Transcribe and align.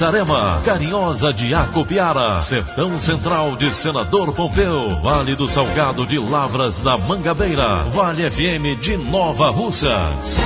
Itarema, 0.00 0.62
Carinhosa 0.64 1.30
de 1.30 1.52
Acopiara, 1.52 2.40
Sertão 2.40 2.98
Central 2.98 3.54
de 3.54 3.74
Senador 3.74 4.32
Pompeu, 4.32 4.98
Vale 5.02 5.36
do 5.36 5.46
Salgado 5.46 6.06
de 6.06 6.18
Lavras 6.18 6.78
da 6.78 6.96
Mangabeira, 6.96 7.84
Vale 7.90 8.30
FM 8.30 8.80
de 8.80 8.96
Nova 8.96 9.50
Russas. 9.50 10.36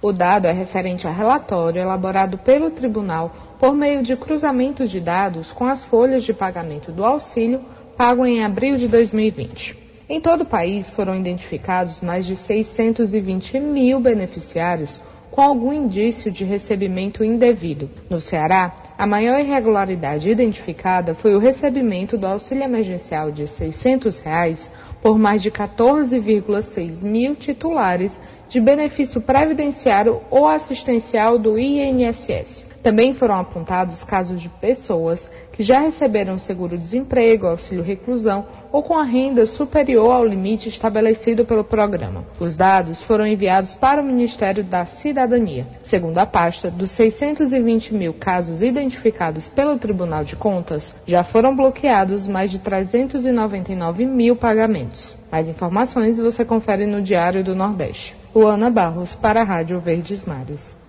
O 0.00 0.12
dado 0.12 0.46
é 0.46 0.52
referente 0.52 1.08
a 1.08 1.10
relatório 1.10 1.80
elaborado 1.80 2.38
pelo 2.38 2.70
Tribunal 2.70 3.53
por 3.64 3.74
meio 3.74 4.02
de 4.02 4.14
cruzamento 4.14 4.86
de 4.86 5.00
dados 5.00 5.50
com 5.50 5.64
as 5.64 5.82
folhas 5.82 6.22
de 6.22 6.34
pagamento 6.34 6.92
do 6.92 7.02
auxílio 7.02 7.62
pago 7.96 8.26
em 8.26 8.44
abril 8.44 8.76
de 8.76 8.86
2020. 8.86 9.74
Em 10.06 10.20
todo 10.20 10.42
o 10.42 10.46
país 10.46 10.90
foram 10.90 11.16
identificados 11.16 12.02
mais 12.02 12.26
de 12.26 12.36
620 12.36 13.58
mil 13.60 14.00
beneficiários 14.00 15.00
com 15.30 15.40
algum 15.40 15.72
indício 15.72 16.30
de 16.30 16.44
recebimento 16.44 17.24
indevido. 17.24 17.88
No 18.10 18.20
Ceará, 18.20 18.70
a 18.98 19.06
maior 19.06 19.40
irregularidade 19.40 20.30
identificada 20.30 21.14
foi 21.14 21.34
o 21.34 21.38
recebimento 21.38 22.18
do 22.18 22.26
auxílio 22.26 22.64
emergencial 22.64 23.30
de 23.30 23.46
600 23.46 24.20
reais 24.20 24.70
por 25.00 25.18
mais 25.18 25.40
de 25.40 25.50
14,6 25.50 27.00
mil 27.02 27.34
titulares 27.34 28.20
de 28.46 28.60
benefício 28.60 29.22
previdenciário 29.22 30.20
ou 30.30 30.46
assistencial 30.46 31.38
do 31.38 31.58
INSS. 31.58 32.73
Também 32.84 33.14
foram 33.14 33.36
apontados 33.36 34.04
casos 34.04 34.42
de 34.42 34.50
pessoas 34.50 35.30
que 35.52 35.62
já 35.62 35.80
receberam 35.80 36.36
seguro-desemprego, 36.36 37.46
auxílio 37.46 37.82
reclusão 37.82 38.44
ou 38.70 38.82
com 38.82 38.98
a 38.98 39.02
renda 39.02 39.46
superior 39.46 40.12
ao 40.12 40.26
limite 40.26 40.68
estabelecido 40.68 41.46
pelo 41.46 41.64
programa. 41.64 42.26
Os 42.38 42.54
dados 42.54 43.02
foram 43.02 43.26
enviados 43.26 43.74
para 43.74 44.02
o 44.02 44.04
Ministério 44.04 44.62
da 44.62 44.84
Cidadania. 44.84 45.66
Segundo 45.82 46.18
a 46.18 46.26
pasta, 46.26 46.70
dos 46.70 46.90
620 46.90 47.94
mil 47.94 48.12
casos 48.12 48.60
identificados 48.60 49.48
pelo 49.48 49.78
Tribunal 49.78 50.22
de 50.22 50.36
Contas, 50.36 50.94
já 51.06 51.24
foram 51.24 51.56
bloqueados 51.56 52.28
mais 52.28 52.50
de 52.50 52.58
399 52.58 54.04
mil 54.04 54.36
pagamentos. 54.36 55.16
Mais 55.32 55.48
informações 55.48 56.18
você 56.18 56.44
confere 56.44 56.86
no 56.86 57.00
Diário 57.00 57.42
do 57.42 57.54
Nordeste. 57.54 58.14
Luana 58.34 58.68
Barros, 58.68 59.14
para 59.14 59.40
a 59.40 59.44
Rádio 59.44 59.80
Verdes 59.80 60.22
Mares. 60.26 60.83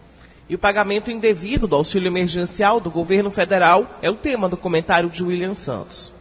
E 0.47 0.53
o 0.53 0.59
pagamento 0.59 1.09
indevido 1.09 1.65
do 1.65 1.75
auxílio 1.75 2.07
emergencial 2.07 2.79
do 2.79 2.91
governo 2.91 3.31
federal 3.31 3.97
é 3.99 4.11
o 4.11 4.13
tema 4.13 4.47
do 4.47 4.55
comentário 4.55 5.09
de 5.09 5.23
William 5.23 5.55
Santos. 5.55 6.13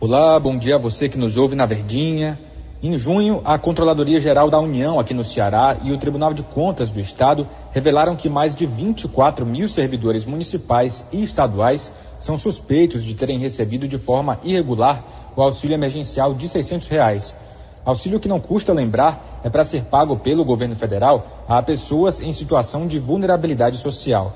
Olá, 0.00 0.40
bom 0.40 0.56
dia 0.56 0.76
a 0.76 0.78
você 0.78 1.06
que 1.06 1.18
nos 1.18 1.36
ouve 1.36 1.54
na 1.54 1.66
Verdinha. 1.66 2.40
Em 2.82 2.96
junho, 2.96 3.42
a 3.44 3.58
Controladoria 3.58 4.18
Geral 4.18 4.48
da 4.48 4.58
União 4.58 4.98
aqui 4.98 5.12
no 5.12 5.22
Ceará 5.22 5.76
e 5.82 5.92
o 5.92 5.98
Tribunal 5.98 6.32
de 6.32 6.42
Contas 6.42 6.90
do 6.90 6.98
Estado 6.98 7.46
revelaram 7.72 8.16
que 8.16 8.30
mais 8.30 8.54
de 8.54 8.64
24 8.64 9.44
mil 9.44 9.68
servidores 9.68 10.24
municipais 10.24 11.04
e 11.12 11.22
estaduais 11.22 11.92
são 12.18 12.38
suspeitos 12.38 13.04
de 13.04 13.14
terem 13.14 13.38
recebido 13.38 13.86
de 13.86 13.98
forma 13.98 14.40
irregular 14.42 15.32
o 15.36 15.42
auxílio 15.42 15.74
emergencial 15.74 16.32
de 16.32 16.48
600 16.48 16.88
reais. 16.88 17.36
Auxílio 17.84 18.18
que 18.18 18.28
não 18.28 18.40
custa 18.40 18.72
lembrar 18.72 19.31
é 19.44 19.50
para 19.50 19.64
ser 19.64 19.84
pago 19.84 20.16
pelo 20.16 20.44
governo 20.44 20.76
federal 20.76 21.44
a 21.48 21.62
pessoas 21.62 22.20
em 22.20 22.32
situação 22.32 22.86
de 22.86 22.98
vulnerabilidade 22.98 23.78
social. 23.78 24.34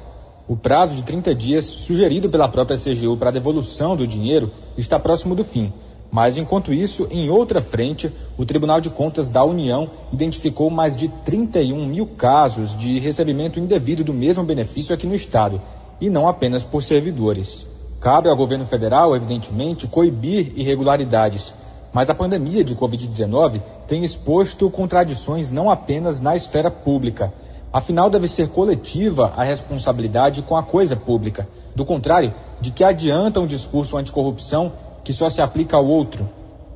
O 0.48 0.56
prazo 0.56 0.94
de 0.94 1.02
30 1.02 1.34
dias 1.34 1.64
sugerido 1.64 2.28
pela 2.28 2.48
própria 2.48 2.78
CGU 2.78 3.16
para 3.16 3.30
a 3.30 3.32
devolução 3.32 3.96
do 3.96 4.06
dinheiro 4.06 4.52
está 4.76 4.98
próximo 4.98 5.34
do 5.34 5.44
fim. 5.44 5.72
Mas, 6.10 6.36
enquanto 6.36 6.72
isso, 6.72 7.08
em 7.10 7.28
outra 7.28 7.60
frente, 7.60 8.12
o 8.38 8.44
Tribunal 8.46 8.80
de 8.80 8.88
Contas 8.88 9.28
da 9.28 9.44
União 9.44 9.90
identificou 10.12 10.70
mais 10.70 10.96
de 10.96 11.08
31 11.08 11.84
mil 11.86 12.06
casos 12.06 12.76
de 12.76 12.98
recebimento 13.00 13.58
indevido 13.58 14.04
do 14.04 14.14
mesmo 14.14 14.44
benefício 14.44 14.94
aqui 14.94 15.06
no 15.06 15.16
Estado, 15.16 15.60
e 16.00 16.08
não 16.08 16.28
apenas 16.28 16.62
por 16.62 16.82
servidores. 16.82 17.66
Cabe 18.00 18.28
ao 18.28 18.36
governo 18.36 18.66
federal, 18.66 19.16
evidentemente, 19.16 19.88
coibir 19.88 20.52
irregularidades, 20.54 21.52
mas 21.92 22.10
a 22.10 22.14
pandemia 22.14 22.62
de 22.62 22.74
Covid-19 22.74 23.62
tem 23.86 24.04
exposto 24.04 24.70
contradições 24.70 25.50
não 25.50 25.70
apenas 25.70 26.20
na 26.20 26.36
esfera 26.36 26.70
pública. 26.70 27.32
Afinal, 27.72 28.08
deve 28.08 28.28
ser 28.28 28.48
coletiva 28.48 29.32
a 29.36 29.42
responsabilidade 29.42 30.42
com 30.42 30.56
a 30.56 30.62
coisa 30.62 30.96
pública. 30.96 31.48
Do 31.74 31.84
contrário, 31.84 32.34
de 32.60 32.70
que 32.70 32.82
adianta 32.82 33.40
um 33.40 33.46
discurso 33.46 33.96
anticorrupção 33.96 34.72
que 35.04 35.12
só 35.12 35.28
se 35.28 35.40
aplica 35.40 35.76
ao 35.76 35.86
outro? 35.86 36.28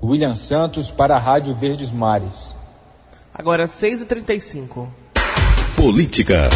William 0.02 0.34
Santos 0.34 0.90
para 0.90 1.17
a 1.17 1.19
Rádio 1.19 1.55
Verdes 1.55 1.90
Mares. 1.90 2.55
Agora 3.34 3.64
6h35. 3.64 4.88
Política. 5.76 6.49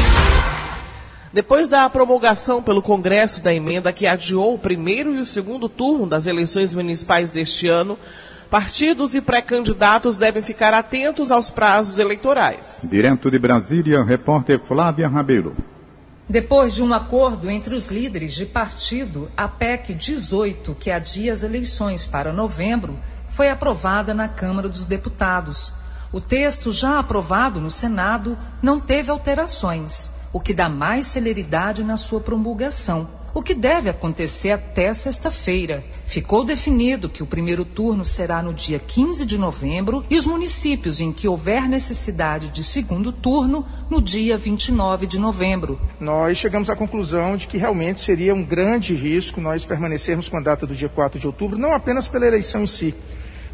Depois 1.33 1.69
da 1.69 1.89
promulgação 1.91 2.63
pelo 2.63 2.81
Congresso 2.81 3.43
da 3.43 3.53
emenda 3.53 3.93
que 3.93 4.07
adiou 4.07 4.55
o 4.55 4.59
primeiro 4.59 5.15
e 5.15 5.21
o 5.21 5.27
segundo 5.27 5.69
turno 5.69 6.07
das 6.07 6.27
eleições 6.27 6.73
municipais 6.73 7.31
deste 7.31 7.67
ano, 7.67 7.99
partidos 8.55 9.17
e 9.17 9.21
pré-candidatos 9.21 10.17
devem 10.17 10.41
ficar 10.41 10.73
atentos 10.73 11.33
aos 11.33 11.51
prazos 11.51 11.99
eleitorais. 11.99 12.87
Direto 12.89 13.29
de 13.29 13.37
Brasília, 13.37 14.05
repórter 14.05 14.61
Flávia 14.61 15.09
Rabelo. 15.09 15.57
Depois 16.29 16.73
de 16.73 16.81
um 16.81 16.95
acordo 16.95 17.51
entre 17.51 17.75
os 17.75 17.89
líderes 17.89 18.33
de 18.33 18.47
partido, 18.47 19.29
a 19.37 19.49
PEC 19.49 19.93
18, 19.93 20.73
que 20.77 20.93
adia 20.93 21.33
as 21.33 21.43
eleições 21.43 22.07
para 22.07 22.33
novembro, 22.33 22.97
foi 23.29 23.49
aprovada 23.49 24.15
na 24.15 24.29
Câmara 24.29 24.69
dos 24.69 24.87
Deputados. 24.87 25.73
O 26.13 26.21
texto 26.21 26.71
já 26.71 27.01
aprovado 27.01 27.61
no 27.61 27.73
Senado 27.73 28.39
não 28.63 28.79
teve 28.79 29.11
alterações, 29.11 30.13
o 30.33 30.39
que 30.39 30.55
dá 30.55 30.69
mais 30.69 31.09
celeridade 31.09 31.83
na 31.83 31.97
sua 31.97 32.21
promulgação. 32.21 33.24
O 33.35 33.43
que 33.43 33.53
deve 33.53 33.91
acontecer 33.91 34.53
até 34.53 34.95
sexta-feira. 34.95 35.85
Ficou 36.07 36.45
definido 36.45 37.11
que 37.11 37.23
o 37.23 37.27
primeiro 37.27 37.65
turno 37.65 38.05
será 38.05 38.41
no 38.41 38.55
dia 38.55 38.79
15 38.79 39.27
de 39.27 39.37
novembro 39.37 40.05
e 40.09 40.17
os 40.17 40.25
municípios 40.25 41.01
em 41.01 41.11
que 41.11 41.27
houver 41.27 41.69
necessidade 41.69 42.49
de 42.51 42.63
segundo 42.63 43.11
turno 43.11 43.67
no 43.91 44.01
dia 44.01 44.39
29 44.39 45.09
de 45.09 45.19
novembro. 45.19 45.81
Nós 45.99 46.39
chegamos 46.39 46.71
à 46.71 46.77
conclusão 46.77 47.37
de 47.37 47.49
que 47.49 47.59
realmente 47.59 48.01
seria 48.01 48.33
um 48.33 48.45
grande 48.45 48.95
risco 48.95 49.41
nós 49.41 49.67
permanecermos 49.67 50.29
com 50.29 50.37
a 50.37 50.41
data 50.41 50.65
do 50.65 50.75
dia 50.75 50.89
4 50.89 51.19
de 51.19 51.27
outubro, 51.27 51.59
não 51.59 51.73
apenas 51.73 52.07
pela 52.07 52.27
eleição 52.27 52.63
em 52.63 52.69
si, 52.69 52.95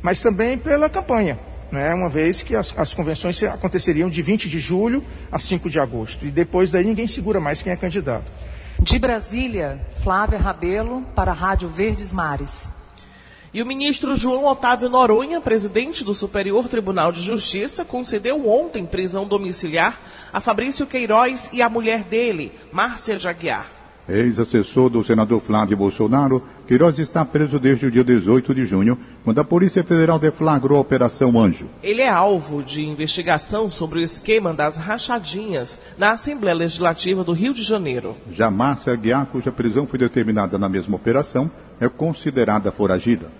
mas 0.02 0.20
também 0.20 0.58
pela 0.58 0.90
campanha. 0.90 1.38
Né, 1.72 1.94
uma 1.94 2.08
vez 2.08 2.42
que 2.42 2.56
as, 2.56 2.74
as 2.76 2.92
convenções 2.92 3.40
aconteceriam 3.44 4.10
de 4.10 4.20
20 4.22 4.48
de 4.48 4.58
julho 4.58 5.04
a 5.30 5.38
5 5.38 5.70
de 5.70 5.78
agosto. 5.78 6.26
E 6.26 6.30
depois 6.30 6.72
daí 6.72 6.82
ninguém 6.82 7.06
segura 7.06 7.38
mais 7.38 7.62
quem 7.62 7.72
é 7.72 7.76
candidato. 7.76 8.32
De 8.82 8.98
Brasília, 8.98 9.78
Flávia 10.02 10.38
Rabelo, 10.38 11.02
para 11.14 11.32
a 11.32 11.34
Rádio 11.34 11.68
Verdes 11.68 12.14
Mares. 12.14 12.72
E 13.52 13.62
o 13.62 13.66
ministro 13.66 14.16
João 14.16 14.46
Otávio 14.46 14.88
Noronha, 14.88 15.38
presidente 15.38 16.02
do 16.02 16.14
Superior 16.14 16.66
Tribunal 16.66 17.12
de 17.12 17.22
Justiça, 17.22 17.84
concedeu 17.84 18.48
ontem 18.48 18.86
prisão 18.86 19.26
domiciliar 19.26 20.00
a 20.32 20.40
Fabrício 20.40 20.86
Queiroz 20.86 21.50
e 21.52 21.60
a 21.60 21.68
mulher 21.68 22.04
dele, 22.04 22.58
Márcia 22.72 23.18
Jaguiar. 23.18 23.79
Ex-assessor 24.10 24.90
do 24.90 25.04
senador 25.04 25.40
Flávio 25.40 25.76
Bolsonaro, 25.76 26.42
Queiroz 26.66 26.98
está 26.98 27.24
preso 27.24 27.58
desde 27.58 27.86
o 27.86 27.90
dia 27.90 28.04
18 28.04 28.54
de 28.54 28.66
junho, 28.66 28.98
quando 29.24 29.40
a 29.40 29.44
Polícia 29.44 29.84
Federal 29.84 30.18
deflagrou 30.18 30.78
a 30.78 30.80
Operação 30.80 31.38
Anjo. 31.38 31.66
Ele 31.82 32.00
é 32.00 32.08
alvo 32.08 32.62
de 32.62 32.84
investigação 32.84 33.70
sobre 33.70 34.00
o 34.00 34.02
esquema 34.02 34.52
das 34.52 34.76
rachadinhas 34.76 35.80
na 35.96 36.12
Assembleia 36.12 36.56
Legislativa 36.56 37.22
do 37.22 37.32
Rio 37.32 37.54
de 37.54 37.62
Janeiro. 37.62 38.16
Já 38.30 38.50
Márcia 38.50 38.94
Guiar, 38.96 39.26
cuja 39.26 39.52
prisão 39.52 39.86
foi 39.86 39.98
determinada 39.98 40.58
na 40.58 40.68
mesma 40.68 40.96
operação, 40.96 41.50
é 41.80 41.88
considerada 41.88 42.70
foragida. 42.70 43.39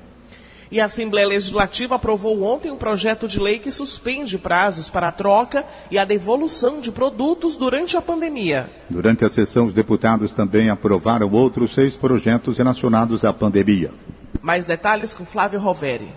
E 0.72 0.78
a 0.78 0.84
Assembleia 0.84 1.26
Legislativa 1.26 1.96
aprovou 1.96 2.44
ontem 2.44 2.70
um 2.70 2.76
projeto 2.76 3.26
de 3.26 3.40
lei 3.40 3.58
que 3.58 3.72
suspende 3.72 4.38
prazos 4.38 4.88
para 4.88 5.08
a 5.08 5.12
troca 5.12 5.66
e 5.90 5.98
a 5.98 6.04
devolução 6.04 6.80
de 6.80 6.92
produtos 6.92 7.56
durante 7.56 7.96
a 7.96 8.02
pandemia. 8.02 8.70
Durante 8.88 9.24
a 9.24 9.28
sessão, 9.28 9.66
os 9.66 9.74
deputados 9.74 10.30
também 10.30 10.70
aprovaram 10.70 11.28
outros 11.32 11.72
seis 11.72 11.96
projetos 11.96 12.58
relacionados 12.58 13.24
à 13.24 13.32
pandemia. 13.32 13.90
Mais 14.40 14.64
detalhes 14.64 15.12
com 15.12 15.24
Flávio 15.24 15.58
Roveri. 15.58 16.08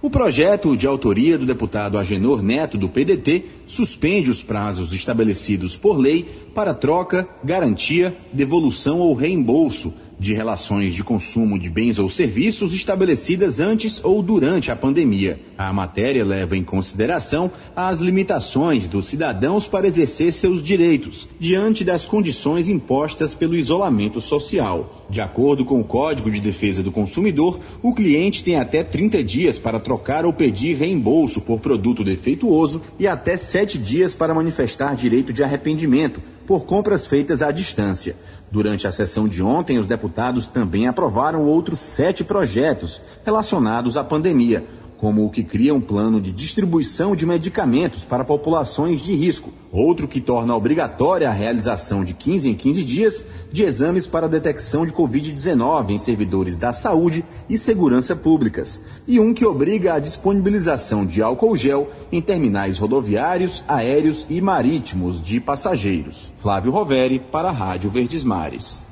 O 0.00 0.10
projeto, 0.10 0.76
de 0.76 0.86
autoria 0.86 1.36
do 1.36 1.46
deputado 1.46 1.98
Agenor 1.98 2.42
Neto, 2.42 2.76
do 2.78 2.88
PDT, 2.88 3.44
suspende 3.66 4.30
os 4.30 4.42
prazos 4.42 4.92
estabelecidos 4.92 5.76
por 5.76 5.98
lei 5.98 6.24
para 6.54 6.74
troca, 6.74 7.28
garantia, 7.42 8.16
devolução 8.32 8.98
ou 8.98 9.14
reembolso 9.14 9.94
de 10.18 10.34
relações 10.34 10.94
de 10.94 11.02
consumo 11.02 11.58
de 11.58 11.68
bens 11.68 11.98
ou 11.98 12.08
serviços 12.08 12.74
estabelecidas 12.74 13.60
antes 13.60 14.02
ou 14.02 14.22
durante 14.22 14.70
a 14.70 14.76
pandemia. 14.76 15.40
A 15.56 15.72
matéria 15.72 16.24
leva 16.24 16.56
em 16.56 16.64
consideração 16.64 17.50
as 17.74 18.00
limitações 18.00 18.88
dos 18.88 19.06
cidadãos 19.06 19.66
para 19.66 19.86
exercer 19.86 20.32
seus 20.32 20.62
direitos 20.62 21.28
diante 21.38 21.84
das 21.84 22.06
condições 22.06 22.68
impostas 22.68 23.34
pelo 23.34 23.54
isolamento 23.54 24.20
social. 24.20 25.06
De 25.08 25.20
acordo 25.20 25.64
com 25.64 25.80
o 25.80 25.84
Código 25.84 26.30
de 26.30 26.40
Defesa 26.40 26.82
do 26.82 26.92
Consumidor, 26.92 27.60
o 27.82 27.94
cliente 27.94 28.42
tem 28.42 28.56
até 28.56 28.82
30 28.82 29.22
dias 29.22 29.58
para 29.58 29.80
trocar 29.80 30.24
ou 30.24 30.32
pedir 30.32 30.76
reembolso 30.76 31.40
por 31.40 31.60
produto 31.60 32.02
defeituoso 32.02 32.80
e 32.98 33.06
até 33.06 33.36
7 33.36 33.78
dias 33.78 34.14
para 34.14 34.34
manifestar 34.34 34.94
direito 34.94 35.32
de 35.32 35.42
arrependimento 35.42 36.20
por 36.46 36.64
compras 36.64 37.06
feitas 37.06 37.42
à 37.42 37.50
distância. 37.50 38.16
Durante 38.50 38.86
a 38.86 38.92
sessão 38.92 39.26
de 39.26 39.42
ontem, 39.42 39.78
os 39.78 39.88
deputados 39.88 40.48
também 40.48 40.86
aprovaram 40.86 41.42
outros 41.42 41.78
sete 41.78 42.22
projetos 42.22 43.02
relacionados 43.24 43.96
à 43.96 44.04
pandemia, 44.04 44.64
como 44.96 45.24
o 45.24 45.30
que 45.30 45.42
cria 45.42 45.74
um 45.74 45.80
plano 45.80 46.20
de 46.20 46.32
distribuição 46.32 47.14
de 47.14 47.26
medicamentos 47.26 48.04
para 48.04 48.24
populações 48.24 49.00
de 49.00 49.14
risco, 49.14 49.52
outro 49.70 50.06
que 50.06 50.20
torna 50.20 50.56
obrigatória 50.56 51.28
a 51.28 51.32
realização 51.32 52.04
de 52.04 52.14
15 52.14 52.50
em 52.50 52.54
15 52.54 52.84
dias 52.84 53.26
de 53.50 53.64
exames 53.64 54.06
para 54.06 54.28
detecção 54.28 54.86
de 54.86 54.92
Covid-19 54.92 55.90
em 55.90 55.98
servidores 55.98 56.56
da 56.56 56.72
saúde 56.72 57.24
e 57.48 57.58
segurança 57.58 58.14
públicas, 58.14 58.80
e 59.06 59.18
um 59.18 59.34
que 59.34 59.44
obriga 59.44 59.94
a 59.94 59.98
disponibilização 59.98 61.04
de 61.04 61.20
álcool 61.20 61.56
gel 61.56 61.90
em 62.12 62.22
terminais 62.22 62.78
rodoviários, 62.78 63.64
aéreos 63.66 64.26
e 64.30 64.40
marítimos 64.40 65.20
de 65.20 65.40
passageiros. 65.40 66.32
Flávio 66.38 66.70
Roveri, 66.70 67.18
para 67.18 67.48
a 67.48 67.52
Rádio 67.52 67.90
Verdes 67.90 68.24
Mares. 68.24 68.84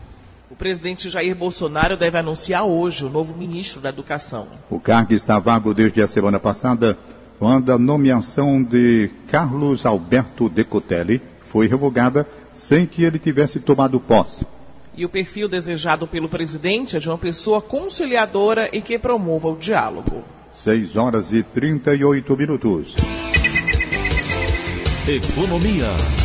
O 0.53 0.55
presidente 0.55 1.09
Jair 1.09 1.35
Bolsonaro 1.35 1.97
deve 1.97 2.19
anunciar 2.19 2.65
hoje 2.65 3.07
o 3.07 3.09
novo 3.09 3.35
ministro 3.35 3.81
da 3.81 3.89
Educação. 3.89 4.49
O 4.69 4.79
cargo 4.79 5.15
está 5.15 5.39
vago 5.39 5.73
desde 5.73 6.03
a 6.03 6.07
semana 6.07 6.39
passada, 6.39 6.99
quando 7.39 7.73
a 7.73 7.79
nomeação 7.79 8.63
de 8.63 9.09
Carlos 9.29 9.87
Alberto 9.87 10.51
Decotelli 10.51 11.23
foi 11.51 11.67
revogada 11.67 12.29
sem 12.53 12.85
que 12.85 13.03
ele 13.03 13.19
tivesse 13.19 13.61
tomado 13.61 13.99
posse. 13.99 14.47
E 14.95 15.07
o 15.07 15.09
perfil 15.09 15.49
desejado 15.49 16.07
pelo 16.07 16.29
presidente 16.29 16.99
é 16.99 17.01
de 17.01 17.09
uma 17.09 17.17
pessoa 17.17 17.63
conciliadora 17.63 18.69
e 18.77 18.83
que 18.83 18.99
promova 18.99 19.49
o 19.49 19.57
diálogo. 19.57 20.23
6 20.51 20.97
horas 20.97 21.33
e 21.33 21.43
38 21.43 22.37
minutos. 22.37 22.95
Economia. 25.09 26.22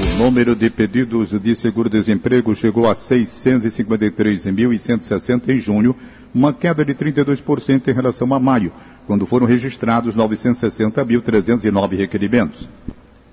O 0.00 0.06
número 0.16 0.56
de 0.56 0.70
pedidos 0.70 1.38
de 1.38 1.54
seguro-desemprego 1.54 2.56
chegou 2.56 2.88
a 2.88 2.94
653.160 2.94 5.50
em 5.50 5.58
junho, 5.58 5.94
uma 6.34 6.54
queda 6.54 6.82
de 6.82 6.94
32% 6.94 7.88
em 7.88 7.92
relação 7.92 8.32
a 8.32 8.40
maio, 8.40 8.72
quando 9.06 9.26
foram 9.26 9.46
registrados 9.46 10.16
960.309 10.16 11.96
requerimentos. 11.96 12.66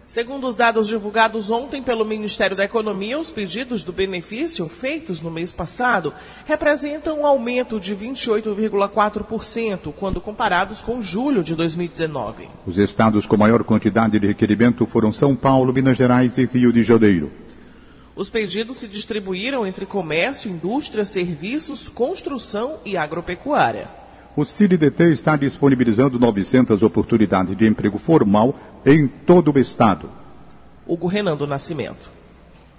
Segundo 0.09 0.47
os 0.47 0.55
dados 0.55 0.87
divulgados 0.87 1.51
ontem 1.51 1.83
pelo 1.83 2.03
Ministério 2.03 2.57
da 2.57 2.65
Economia, 2.65 3.19
os 3.19 3.31
pedidos 3.31 3.83
do 3.83 3.93
benefício 3.93 4.67
feitos 4.67 5.21
no 5.21 5.29
mês 5.29 5.53
passado 5.53 6.11
representam 6.47 7.19
um 7.19 7.27
aumento 7.27 7.79
de 7.79 7.95
28,4% 7.95 9.93
quando 9.93 10.19
comparados 10.19 10.81
com 10.81 10.99
julho 10.99 11.43
de 11.43 11.53
2019. 11.53 12.49
Os 12.65 12.79
estados 12.79 13.27
com 13.27 13.37
maior 13.37 13.63
quantidade 13.63 14.19
de 14.19 14.25
requerimento 14.25 14.87
foram 14.87 15.11
São 15.11 15.35
Paulo, 15.35 15.71
Minas 15.71 15.95
Gerais 15.95 16.39
e 16.39 16.45
Rio 16.45 16.73
de 16.73 16.81
Janeiro. 16.81 17.31
Os 18.15 18.31
pedidos 18.31 18.77
se 18.77 18.87
distribuíram 18.87 19.63
entre 19.63 19.85
comércio, 19.85 20.49
indústria, 20.49 21.05
serviços, 21.05 21.87
construção 21.87 22.79
e 22.83 22.97
agropecuária. 22.97 23.98
O 24.35 24.45
CIRIDT 24.45 25.11
está 25.11 25.35
disponibilizando 25.35 26.19
900 26.19 26.83
oportunidades 26.83 27.57
de 27.57 27.67
emprego 27.67 27.97
formal 27.97 28.55
em 28.85 29.07
todo 29.07 29.51
o 29.51 29.59
estado. 29.59 30.09
Hugo 30.87 31.07
Renan 31.07 31.35
do 31.35 31.47
Nascimento. 31.47 32.11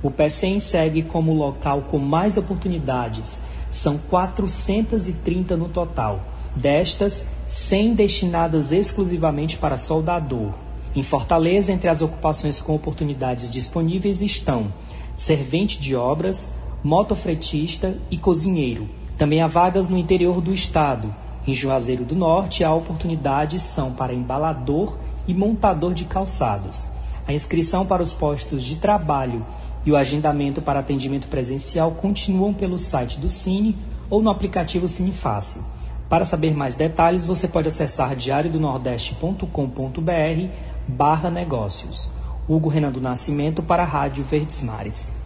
O 0.03 0.11
PECEM 0.11 0.59
segue 0.61 1.03
como 1.03 1.35
local 1.35 1.83
com 1.91 1.99
mais 1.99 2.39
oportunidades. 2.39 3.43
São 3.69 3.99
430 3.99 5.57
no 5.57 5.69
total. 5.69 6.25
Destas, 6.57 7.27
100 7.47 7.95
destinadas 7.95 8.73
exclusivamente 8.73 9.59
para 9.59 9.77
soldador. 9.77 10.55
Em 10.95 11.03
Fortaleza, 11.03 11.73
entre 11.73 11.89
as 11.89 12.01
ocupações 12.01 12.61
com 12.61 12.75
oportunidades 12.75 13.51
disponíveis 13.51 14.23
estão 14.23 14.73
servente 15.15 15.79
de 15.79 15.95
obras, 15.95 16.53
motofretista 16.83 17.97
e 18.11 18.17
cozinheiro. 18.17 18.89
Também 19.19 19.43
há 19.43 19.47
vagas 19.47 19.89
no 19.89 19.99
interior 19.99 20.41
do 20.41 20.55
estado, 20.55 21.15
em 21.47 21.55
Juazeiro 21.55 22.05
do 22.05 22.15
Norte, 22.15 22.65
há 22.65 22.73
oportunidades 22.73 23.63
são 23.63 23.93
para 23.93 24.15
embalador 24.15 24.97
e 25.27 25.35
montador 25.35 25.95
de 25.95 26.05
calçados. 26.05 26.87
A 27.27 27.33
inscrição 27.33 27.87
para 27.87 28.03
os 28.03 28.13
postos 28.13 28.63
de 28.63 28.77
trabalho 28.77 29.45
e 29.85 29.93
o 29.93 29.97
agendamento 29.97 30.61
para 30.61 30.81
atendimento 30.81 31.29
presencial 31.29 31.93
continuam 31.93 32.53
pelo 32.53 32.79
site 32.79 33.19
do 33.19 33.29
Cine 33.29 33.79
ou 34.09 34.23
no 34.23 34.31
aplicativo 34.31 34.89
Cine 34.89 35.13
Fácil. 35.13 35.63
Para 36.09 36.25
saber 36.25 36.55
mais 36.55 36.75
detalhes, 36.75 37.25
você 37.25 37.47
pode 37.47 37.69
acessar 37.69 38.17
diariodonordeste.com.br 38.17 40.49
barra 40.89 41.31
negócios. 41.31 42.11
Hugo 42.49 42.69
Renan 42.69 42.91
do 42.91 43.01
Nascimento 43.01 43.63
para 43.63 43.85
a 43.85 43.87
Rádio 43.87 44.25
Verdes 44.25 44.61
Mares. 44.61 45.20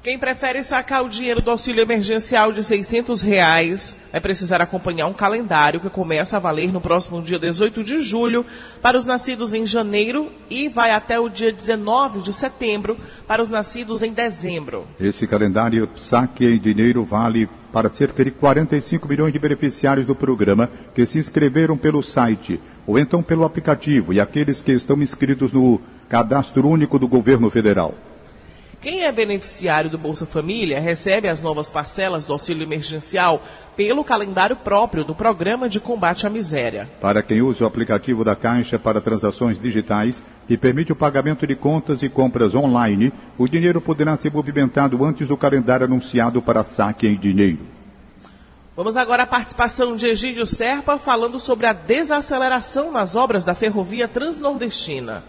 Quem 0.00 0.16
prefere 0.16 0.62
sacar 0.62 1.04
o 1.04 1.08
dinheiro 1.08 1.42
do 1.42 1.50
auxílio 1.50 1.82
emergencial 1.82 2.52
de 2.52 2.62
600 2.62 3.20
reais 3.20 3.96
vai 4.12 4.20
precisar 4.20 4.62
acompanhar 4.62 5.08
um 5.08 5.12
calendário 5.12 5.80
que 5.80 5.90
começa 5.90 6.36
a 6.36 6.40
valer 6.40 6.72
no 6.72 6.80
próximo 6.80 7.20
dia 7.20 7.36
18 7.36 7.82
de 7.82 7.98
julho 7.98 8.46
para 8.80 8.96
os 8.96 9.04
nascidos 9.04 9.52
em 9.52 9.66
janeiro 9.66 10.30
e 10.48 10.68
vai 10.68 10.92
até 10.92 11.18
o 11.18 11.28
dia 11.28 11.52
19 11.52 12.20
de 12.20 12.32
setembro 12.32 12.96
para 13.26 13.42
os 13.42 13.50
nascidos 13.50 14.00
em 14.00 14.12
dezembro. 14.12 14.86
Esse 15.00 15.26
calendário 15.26 15.88
saque 15.96 16.46
em 16.46 16.60
dinheiro 16.60 17.04
vale 17.04 17.48
para 17.72 17.88
cerca 17.88 18.24
de 18.24 18.30
45 18.30 19.08
milhões 19.08 19.32
de 19.32 19.38
beneficiários 19.40 20.06
do 20.06 20.14
programa 20.14 20.70
que 20.94 21.04
se 21.04 21.18
inscreveram 21.18 21.76
pelo 21.76 22.04
site 22.04 22.60
ou 22.86 23.00
então 23.00 23.20
pelo 23.20 23.44
aplicativo 23.44 24.12
e 24.12 24.20
aqueles 24.20 24.62
que 24.62 24.70
estão 24.70 25.02
inscritos 25.02 25.52
no 25.52 25.80
Cadastro 26.08 26.68
Único 26.68 27.00
do 27.00 27.08
Governo 27.08 27.50
Federal. 27.50 27.94
Quem 28.80 29.04
é 29.04 29.10
beneficiário 29.10 29.90
do 29.90 29.98
Bolsa 29.98 30.24
Família 30.24 30.78
recebe 30.80 31.26
as 31.26 31.42
novas 31.42 31.68
parcelas 31.68 32.24
do 32.24 32.32
auxílio 32.32 32.62
emergencial 32.62 33.42
pelo 33.76 34.04
calendário 34.04 34.54
próprio 34.54 35.04
do 35.04 35.16
Programa 35.16 35.68
de 35.68 35.80
Combate 35.80 36.28
à 36.28 36.30
Miséria. 36.30 36.88
Para 37.00 37.20
quem 37.20 37.42
usa 37.42 37.64
o 37.64 37.66
aplicativo 37.66 38.22
da 38.22 38.36
Caixa 38.36 38.78
para 38.78 39.00
transações 39.00 39.60
digitais, 39.60 40.22
que 40.46 40.56
permite 40.56 40.92
o 40.92 40.96
pagamento 40.96 41.44
de 41.44 41.56
contas 41.56 42.04
e 42.04 42.08
compras 42.08 42.54
online, 42.54 43.12
o 43.36 43.48
dinheiro 43.48 43.80
poderá 43.80 44.16
ser 44.16 44.32
movimentado 44.32 45.04
antes 45.04 45.26
do 45.26 45.36
calendário 45.36 45.84
anunciado 45.84 46.40
para 46.40 46.62
saque 46.62 47.08
em 47.08 47.18
dinheiro. 47.18 47.58
Vamos 48.76 48.96
agora 48.96 49.24
à 49.24 49.26
participação 49.26 49.96
de 49.96 50.06
Egídio 50.06 50.46
Serpa 50.46 51.00
falando 51.00 51.40
sobre 51.40 51.66
a 51.66 51.72
desaceleração 51.72 52.92
nas 52.92 53.16
obras 53.16 53.44
da 53.44 53.56
ferrovia 53.56 54.06
transnordestina. 54.06 55.24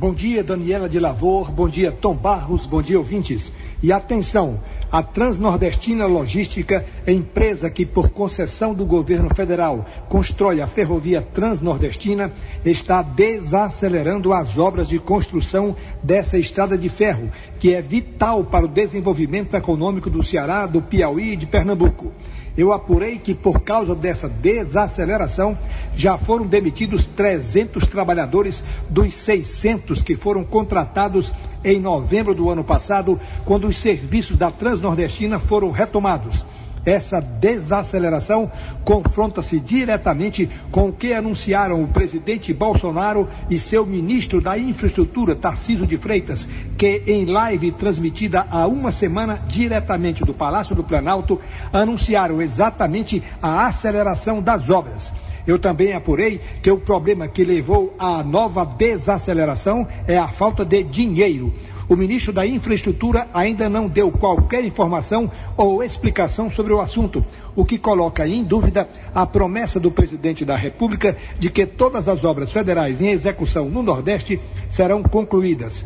Bom 0.00 0.14
dia, 0.14 0.42
Daniela 0.42 0.88
de 0.88 0.98
Lavor. 0.98 1.50
Bom 1.50 1.68
dia, 1.68 1.92
Tom 1.92 2.14
Barros. 2.14 2.64
Bom 2.64 2.80
dia, 2.80 2.96
ouvintes. 2.96 3.52
E 3.82 3.92
atenção, 3.92 4.58
a 4.90 5.02
Transnordestina 5.02 6.06
Logística 6.06 6.86
empresa 7.06 7.68
que, 7.68 7.84
por 7.84 8.08
concessão 8.08 8.72
do 8.72 8.86
governo 8.86 9.28
federal, 9.34 9.84
constrói 10.08 10.62
a 10.62 10.66
ferrovia 10.66 11.20
Transnordestina, 11.20 12.32
está 12.64 13.02
desacelerando 13.02 14.32
as 14.32 14.56
obras 14.56 14.88
de 14.88 14.98
construção 14.98 15.76
dessa 16.02 16.38
estrada 16.38 16.78
de 16.78 16.88
ferro, 16.88 17.30
que 17.58 17.74
é 17.74 17.82
vital 17.82 18.42
para 18.44 18.64
o 18.64 18.68
desenvolvimento 18.68 19.54
econômico 19.54 20.08
do 20.08 20.22
Ceará, 20.22 20.66
do 20.66 20.80
Piauí 20.80 21.34
e 21.34 21.36
de 21.36 21.44
Pernambuco 21.44 22.10
eu 22.56 22.72
apurei 22.72 23.18
que 23.18 23.34
por 23.34 23.60
causa 23.60 23.94
dessa 23.94 24.28
desaceleração 24.28 25.56
já 25.94 26.18
foram 26.18 26.46
demitidos 26.46 27.06
300 27.06 27.86
trabalhadores 27.88 28.64
dos 28.88 29.14
600 29.14 30.02
que 30.02 30.16
foram 30.16 30.44
contratados 30.44 31.32
em 31.64 31.78
novembro 31.78 32.34
do 32.34 32.50
ano 32.50 32.64
passado, 32.64 33.20
quando 33.44 33.66
os 33.66 33.76
serviços 33.76 34.36
da 34.36 34.50
Transnordestina 34.50 35.38
foram 35.38 35.70
retomados. 35.70 36.44
Essa 36.84 37.20
desaceleração 37.20 38.50
confronta-se 38.84 39.60
diretamente 39.60 40.48
com 40.70 40.88
o 40.88 40.92
que 40.92 41.12
anunciaram 41.12 41.82
o 41.82 41.88
presidente 41.88 42.52
Bolsonaro 42.54 43.28
e 43.50 43.58
seu 43.58 43.84
ministro 43.84 44.40
da 44.40 44.58
Infraestrutura, 44.58 45.34
Tarcísio 45.34 45.86
de 45.86 45.96
Freitas, 45.96 46.48
que 46.78 47.02
em 47.06 47.26
live 47.26 47.70
transmitida 47.72 48.46
há 48.50 48.66
uma 48.66 48.92
semana 48.92 49.40
diretamente 49.46 50.24
do 50.24 50.32
Palácio 50.32 50.74
do 50.74 50.82
Planalto, 50.82 51.38
anunciaram 51.72 52.40
exatamente 52.40 53.22
a 53.42 53.66
aceleração 53.66 54.40
das 54.40 54.70
obras. 54.70 55.12
Eu 55.50 55.58
também 55.58 55.92
apurei 55.92 56.40
que 56.62 56.70
o 56.70 56.78
problema 56.78 57.26
que 57.26 57.42
levou 57.42 57.92
à 57.98 58.22
nova 58.22 58.64
desaceleração 58.64 59.84
é 60.06 60.16
a 60.16 60.28
falta 60.28 60.64
de 60.64 60.84
dinheiro. 60.84 61.52
O 61.88 61.96
ministro 61.96 62.32
da 62.32 62.46
Infraestrutura 62.46 63.26
ainda 63.34 63.68
não 63.68 63.88
deu 63.88 64.12
qualquer 64.12 64.64
informação 64.64 65.28
ou 65.56 65.82
explicação 65.82 66.48
sobre 66.48 66.72
o 66.72 66.80
assunto, 66.80 67.24
o 67.56 67.64
que 67.64 67.78
coloca 67.78 68.28
em 68.28 68.44
dúvida 68.44 68.88
a 69.12 69.26
promessa 69.26 69.80
do 69.80 69.90
presidente 69.90 70.44
da 70.44 70.54
República 70.54 71.16
de 71.36 71.50
que 71.50 71.66
todas 71.66 72.06
as 72.06 72.24
obras 72.24 72.52
federais 72.52 73.00
em 73.00 73.08
execução 73.08 73.68
no 73.68 73.82
Nordeste 73.82 74.40
serão 74.68 75.02
concluídas. 75.02 75.84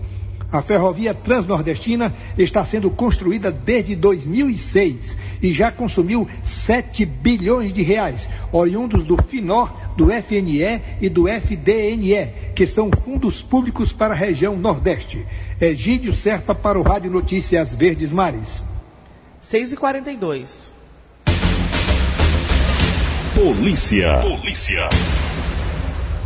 A 0.55 0.63
ferrovia 0.63 1.13
transnordestina 1.13 2.15
está 2.39 2.65
sendo 2.65 2.89
construída 2.89 3.51
desde 3.51 3.97
2006 3.97 5.17
e 5.43 5.53
já 5.53 5.73
consumiu 5.73 6.29
7 6.45 7.05
bilhões 7.05 7.73
de 7.73 7.83
reais, 7.83 8.29
oriundos 8.53 9.03
do 9.03 9.21
FINOR, 9.21 9.75
do 9.97 10.11
FNE 10.23 10.81
e 11.01 11.09
do 11.09 11.25
FDNE, 11.27 12.53
que 12.55 12.69
são 12.69 12.89
fundos 13.03 13.43
públicos 13.43 13.93
para 13.93 14.15
a 14.15 14.17
região 14.17 14.57
Nordeste. 14.57 15.27
Egídio 15.61 16.15
Serpa 16.15 16.55
para 16.55 16.79
o 16.79 16.83
Rádio 16.83 17.11
Notícias 17.11 17.75
Verdes 17.75 18.13
Mares. 18.13 18.63
6 19.41 19.73
e 19.73 19.77
42 19.77 20.73
Polícia. 23.35 24.21
Polícia. 24.21 24.89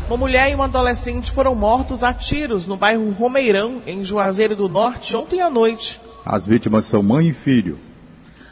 Uma 0.08 0.16
mulher 0.16 0.50
e 0.50 0.54
um 0.54 0.62
adolescente 0.62 1.30
foram 1.30 1.54
mortos 1.54 2.02
a 2.02 2.14
tiros 2.14 2.66
no 2.66 2.78
bairro 2.78 3.10
Romeirão, 3.10 3.82
em 3.86 4.02
Juazeiro 4.02 4.56
do 4.56 4.66
Norte, 4.66 5.14
ontem 5.14 5.42
à 5.42 5.50
noite. 5.50 6.00
As 6.24 6.46
vítimas 6.46 6.86
são 6.86 7.02
mãe 7.02 7.28
e 7.28 7.34
filho. 7.34 7.78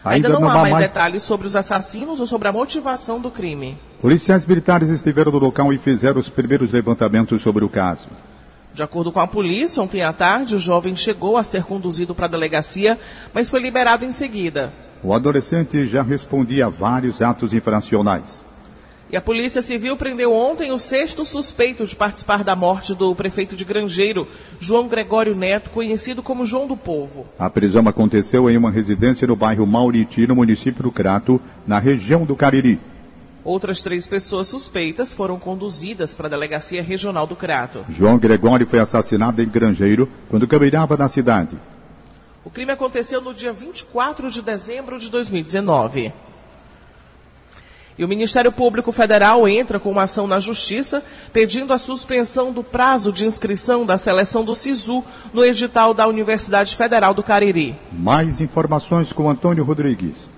Ainda, 0.04 0.28
Ainda 0.28 0.38
não, 0.38 0.40
não, 0.42 0.50
há 0.50 0.54
mais, 0.60 0.72
mais 0.75 0.86
detalhes 0.86 1.22
sobre 1.22 1.46
os 1.46 1.56
assassinos 1.56 2.20
ou 2.20 2.26
sobre 2.26 2.46
a 2.46 2.52
motivação 2.52 3.18
do 3.18 3.30
crime. 3.30 3.78
Policiais 4.02 4.44
militares 4.44 4.90
estiveram 4.90 5.32
no 5.32 5.38
local 5.38 5.72
e 5.72 5.78
fizeram 5.78 6.20
os 6.20 6.28
primeiros 6.28 6.72
levantamentos 6.72 7.40
sobre 7.40 7.64
o 7.64 7.70
caso. 7.70 8.08
De 8.75 8.82
acordo 8.82 9.10
com 9.10 9.20
a 9.20 9.26
polícia, 9.26 9.82
ontem 9.82 10.02
à 10.02 10.12
tarde, 10.12 10.56
o 10.56 10.58
jovem 10.58 10.94
chegou 10.94 11.38
a 11.38 11.42
ser 11.42 11.64
conduzido 11.64 12.14
para 12.14 12.26
a 12.26 12.28
delegacia, 12.28 12.98
mas 13.32 13.48
foi 13.48 13.60
liberado 13.60 14.04
em 14.04 14.12
seguida. 14.12 14.75
O 15.02 15.14
adolescente 15.14 15.86
já 15.86 16.02
respondia 16.02 16.66
a 16.66 16.68
vários 16.68 17.22
atos 17.22 17.54
infracionais. 17.54 18.44
E 19.08 19.16
a 19.16 19.20
Polícia 19.20 19.62
Civil 19.62 19.96
prendeu 19.96 20.32
ontem 20.32 20.72
o 20.72 20.78
sexto 20.80 21.25
suspeito 21.25 21.86
de 21.86 21.94
participar 21.94 22.42
da 22.42 22.56
morte 22.56 22.92
do 22.92 23.14
prefeito 23.14 23.54
de 23.54 23.64
Grangeiro, 23.64 24.26
João 24.58 24.88
Gregório 24.88 25.36
Neto, 25.36 25.70
conhecido 25.70 26.25
como 26.25 26.44
João 26.44 26.66
do 26.66 26.76
Povo. 26.76 27.25
A 27.38 27.48
prisão 27.48 27.86
aconteceu 27.86 28.50
em 28.50 28.56
uma 28.56 28.70
residência 28.70 29.25
no 29.25 29.36
bairro 29.36 29.64
Mauriti, 29.64 30.26
no 30.26 30.34
município 30.34 30.82
do 30.82 30.90
Crato, 30.90 31.40
na 31.64 31.78
região 31.78 32.25
do 32.25 32.34
Cariri. 32.34 32.80
Outras 33.44 33.80
três 33.80 34.08
pessoas 34.08 34.48
suspeitas 34.48 35.14
foram 35.14 35.38
conduzidas 35.38 36.12
para 36.12 36.26
a 36.26 36.30
Delegacia 36.30 36.82
Regional 36.82 37.28
do 37.28 37.36
Crato. 37.36 37.86
João 37.88 38.18
Gregório 38.18 38.66
foi 38.66 38.80
assassinado 38.80 39.40
em 39.40 39.48
Grangeiro 39.48 40.08
quando 40.28 40.48
caminhava 40.48 40.96
na 40.96 41.08
cidade. 41.08 41.56
O 42.44 42.50
crime 42.50 42.72
aconteceu 42.72 43.20
no 43.20 43.32
dia 43.32 43.52
24 43.52 44.32
de 44.32 44.42
dezembro 44.42 44.98
de 44.98 45.08
2019. 45.12 46.12
E 47.98 48.04
o 48.04 48.08
Ministério 48.08 48.52
Público 48.52 48.92
Federal 48.92 49.48
entra 49.48 49.80
com 49.80 49.90
uma 49.90 50.02
ação 50.02 50.26
na 50.26 50.38
Justiça 50.38 51.02
pedindo 51.32 51.72
a 51.72 51.78
suspensão 51.78 52.52
do 52.52 52.62
prazo 52.62 53.10
de 53.10 53.24
inscrição 53.24 53.86
da 53.86 53.96
seleção 53.96 54.44
do 54.44 54.54
SISU 54.54 55.02
no 55.32 55.42
edital 55.42 55.94
da 55.94 56.06
Universidade 56.06 56.76
Federal 56.76 57.14
do 57.14 57.22
Cariri. 57.22 57.74
Mais 57.90 58.40
informações 58.40 59.12
com 59.12 59.30
Antônio 59.30 59.64
Rodrigues. 59.64 60.28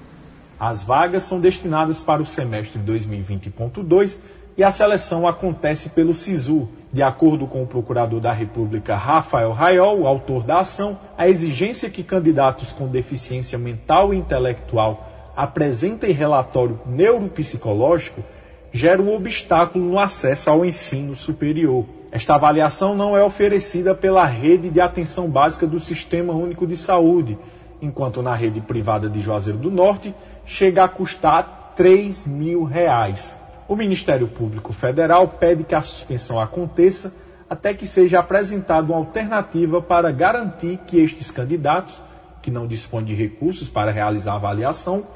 As 0.58 0.84
vagas 0.84 1.24
são 1.24 1.40
destinadas 1.40 1.98
para 1.98 2.22
o 2.22 2.26
semestre 2.26 2.80
2020.2 2.80 4.18
e 4.56 4.64
a 4.64 4.72
seleção 4.72 5.26
acontece 5.26 5.90
pelo 5.90 6.14
SISU. 6.14 6.68
De 6.92 7.02
acordo 7.02 7.46
com 7.46 7.62
o 7.62 7.66
procurador 7.66 8.18
da 8.18 8.32
República 8.32 8.96
Rafael 8.96 9.52
Raiol, 9.52 10.06
autor 10.06 10.42
da 10.42 10.60
ação, 10.60 10.98
a 11.18 11.28
exigência 11.28 11.90
que 11.90 12.02
candidatos 12.02 12.72
com 12.72 12.88
deficiência 12.88 13.58
mental 13.58 14.14
e 14.14 14.16
intelectual 14.16 15.07
apresentem 15.38 16.10
relatório 16.10 16.80
neuropsicológico 16.84 18.24
gera 18.72 19.00
um 19.00 19.14
obstáculo 19.14 19.84
no 19.84 19.96
acesso 19.96 20.50
ao 20.50 20.64
ensino 20.64 21.14
superior. 21.14 21.84
Esta 22.10 22.34
avaliação 22.34 22.96
não 22.96 23.16
é 23.16 23.22
oferecida 23.22 23.94
pela 23.94 24.24
rede 24.24 24.68
de 24.68 24.80
atenção 24.80 25.30
básica 25.30 25.64
do 25.64 25.78
Sistema 25.78 26.32
Único 26.32 26.66
de 26.66 26.76
Saúde, 26.76 27.38
enquanto 27.80 28.20
na 28.20 28.34
rede 28.34 28.60
privada 28.60 29.08
de 29.08 29.20
Juazeiro 29.20 29.60
do 29.60 29.70
Norte 29.70 30.12
chega 30.44 30.82
a 30.82 30.88
custar 30.88 31.74
3 31.76 32.26
mil 32.26 32.64
reais. 32.64 33.38
O 33.68 33.76
Ministério 33.76 34.26
Público 34.26 34.72
Federal 34.72 35.28
pede 35.28 35.62
que 35.62 35.74
a 35.76 35.82
suspensão 35.82 36.40
aconteça 36.40 37.14
até 37.48 37.72
que 37.72 37.86
seja 37.86 38.18
apresentada 38.18 38.88
uma 38.88 38.96
alternativa 38.96 39.80
para 39.80 40.10
garantir 40.10 40.80
que 40.84 40.98
estes 40.98 41.30
candidatos, 41.30 42.02
que 42.42 42.50
não 42.50 42.66
dispõem 42.66 43.04
de 43.04 43.14
recursos 43.14 43.68
para 43.68 43.92
realizar 43.92 44.32
a 44.32 44.36
avaliação, 44.36 45.06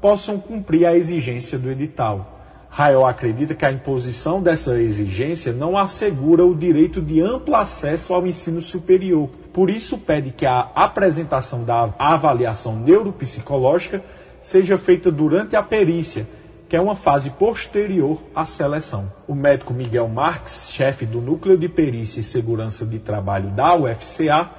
possam 0.00 0.38
cumprir 0.38 0.86
a 0.86 0.96
exigência 0.96 1.58
do 1.58 1.70
edital. 1.70 2.36
Raio 2.68 3.06
acredita 3.06 3.54
que 3.54 3.64
a 3.64 3.72
imposição 3.72 4.42
dessa 4.42 4.78
exigência 4.78 5.52
não 5.52 5.78
assegura 5.78 6.44
o 6.44 6.54
direito 6.54 7.00
de 7.00 7.22
amplo 7.22 7.54
acesso 7.54 8.12
ao 8.12 8.26
ensino 8.26 8.60
superior. 8.60 9.30
Por 9.52 9.70
isso, 9.70 9.96
pede 9.96 10.30
que 10.30 10.44
a 10.44 10.70
apresentação 10.74 11.64
da 11.64 11.88
avaliação 11.98 12.76
neuropsicológica 12.76 14.02
seja 14.42 14.76
feita 14.76 15.10
durante 15.10 15.56
a 15.56 15.62
perícia, 15.62 16.28
que 16.68 16.76
é 16.76 16.80
uma 16.80 16.94
fase 16.94 17.30
posterior 17.30 18.20
à 18.34 18.44
seleção. 18.44 19.10
O 19.26 19.34
médico 19.34 19.72
Miguel 19.72 20.08
Marques, 20.08 20.70
chefe 20.70 21.06
do 21.06 21.20
Núcleo 21.20 21.56
de 21.56 21.70
Perícia 21.70 22.20
e 22.20 22.24
Segurança 22.24 22.84
de 22.84 22.98
Trabalho 22.98 23.48
da 23.50 23.74
UFCA, 23.74 24.50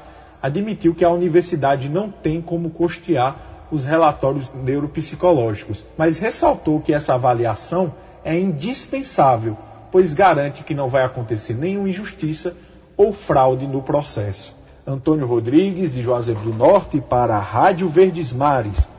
admitiu 0.41 0.95
que 0.95 1.05
a 1.05 1.09
universidade 1.11 1.87
não 1.87 2.09
tem 2.09 2.41
como 2.41 2.71
custear 2.71 3.56
os 3.71 3.85
relatórios 3.85 4.51
neuropsicológicos, 4.53 5.85
mas 5.97 6.17
ressaltou 6.17 6.79
que 6.79 6.93
essa 6.93 7.13
avaliação 7.13 7.93
é 8.23 8.37
indispensável, 8.37 9.57
pois 9.91 10.13
garante 10.13 10.63
que 10.63 10.73
não 10.73 10.87
vai 10.87 11.03
acontecer 11.03 11.53
nenhuma 11.53 11.89
injustiça 11.89 12.55
ou 12.95 13.13
fraude 13.13 13.67
no 13.67 13.81
processo. 13.81 14.55
Antônio 14.85 15.27
Rodrigues, 15.27 15.93
de 15.93 16.01
Juazeiro 16.01 16.39
do 16.39 16.53
Norte, 16.53 17.01
para 17.01 17.35
a 17.35 17.41
Rádio 17.41 17.89
Verdes 17.89 18.31
Mares. 18.31 18.89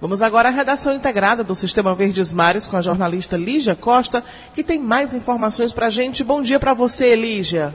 Vamos 0.00 0.20
agora 0.20 0.48
à 0.48 0.52
redação 0.52 0.92
integrada 0.92 1.42
do 1.42 1.54
Sistema 1.54 1.94
Verdes 1.94 2.32
Mares 2.32 2.66
com 2.66 2.76
a 2.76 2.80
jornalista 2.80 3.36
Lígia 3.36 3.74
Costa, 3.74 4.22
que 4.54 4.62
tem 4.62 4.78
mais 4.78 5.14
informações 5.14 5.72
para 5.72 5.86
a 5.86 5.90
gente. 5.90 6.22
Bom 6.22 6.42
dia 6.42 6.60
para 6.60 6.74
você, 6.74 7.16
Lígia. 7.16 7.74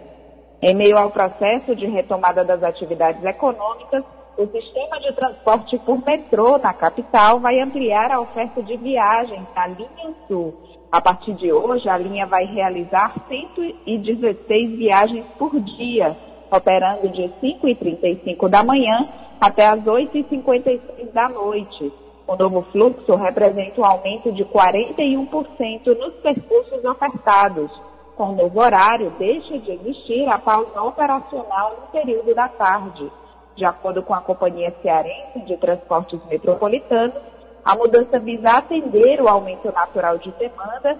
Em 0.63 0.75
meio 0.75 0.99
ao 0.99 1.13
processo 1.13 1.77
de 1.77 1.87
retomada 1.87 2.45
das 2.45 2.61
atividades 2.65 3.25
econômicas, 3.25 4.03
o 4.37 4.45
sistema 4.49 4.99
de 4.99 5.13
transporte 5.13 5.79
por 5.79 6.05
metrô 6.05 6.59
na 6.59 6.75
capital 6.75 7.39
vai 7.39 7.61
ampliar 7.61 8.11
a 8.11 8.21
oferta 8.21 8.61
de 8.65 8.77
viagens 8.79 9.47
na 9.55 9.69
linha 9.69 10.13
sul. 10.27 10.53
A 10.91 11.01
partir 11.01 11.35
de 11.35 11.53
hoje, 11.53 11.89
a 11.89 11.97
linha 11.97 12.27
vai 12.27 12.47
realizar 12.47 13.15
116 13.29 14.77
viagens 14.77 15.25
por 15.39 15.53
dia 15.61 16.17
operando 16.51 17.09
de 17.09 17.23
5h35 17.43 18.49
da 18.49 18.63
manhã 18.65 19.09
até 19.41 19.67
as 19.67 19.81
8h56 19.81 21.13
da 21.13 21.29
noite. 21.29 21.93
O 22.27 22.37
novo 22.37 22.63
fluxo 22.71 23.17
representa 23.17 23.81
um 23.81 23.85
aumento 23.85 24.31
de 24.33 24.45
41% 24.45 25.99
nos 25.99 26.15
percursos 26.17 26.85
ofertados. 26.85 27.71
Com 28.17 28.31
o 28.31 28.37
novo 28.37 28.61
horário, 28.61 29.11
deixa 29.19 29.59
de 29.59 29.73
existir 29.73 30.29
a 30.29 30.39
pausa 30.39 30.83
operacional 30.83 31.77
no 31.81 31.87
período 31.89 32.35
da 32.35 32.49
tarde. 32.49 33.11
De 33.57 33.65
acordo 33.65 34.03
com 34.03 34.15
a 34.15 34.21
Companhia 34.21 34.75
Cearense 34.83 35.41
de 35.41 35.57
Transportes 35.57 36.21
Metropolitanos, 36.27 37.21
a 37.65 37.75
mudança 37.75 38.19
visa 38.19 38.59
atender 38.59 39.21
o 39.21 39.29
aumento 39.29 39.73
natural 39.73 40.19
de 40.19 40.31
demanda 40.33 40.99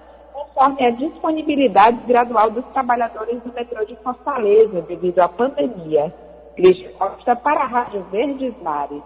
conforme 0.61 0.85
a 0.85 0.91
disponibilidade 0.91 1.97
gradual 2.07 2.51
dos 2.51 2.63
trabalhadores 2.71 3.41
do 3.41 3.51
metrô 3.51 3.83
de 3.83 3.95
Fortaleza 4.03 4.81
devido 4.87 5.19
à 5.19 5.27
pandemia. 5.27 6.13
Cris 6.55 6.77
Costa 6.99 7.35
para 7.35 7.63
a 7.63 7.65
Rádio 7.65 8.05
Verdes 8.11 8.53
Mares. 8.61 9.01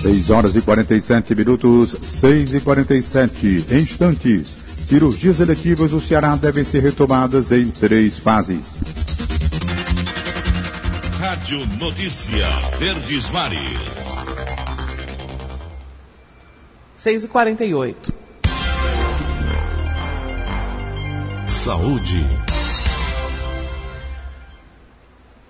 6 0.00 0.30
horas 0.30 0.56
e 0.56 0.62
47 0.62 1.34
minutos, 1.34 1.90
6 1.90 2.54
e 2.54 2.60
47 2.62 3.46
instantes. 3.74 4.56
Cirurgias 4.86 5.40
eletivas 5.40 5.90
do 5.90 6.00
Ceará 6.00 6.36
devem 6.36 6.64
ser 6.64 6.80
retomadas 6.80 7.50
em 7.50 7.70
três 7.70 8.16
fases. 8.16 8.74
Rádio 11.20 11.58
Notícia 11.78 12.46
Verdes 12.78 13.30
Mares. 13.30 13.80
6 16.96 17.24
e 17.24 17.28
48 17.28 18.23
Saúde. 21.64 22.20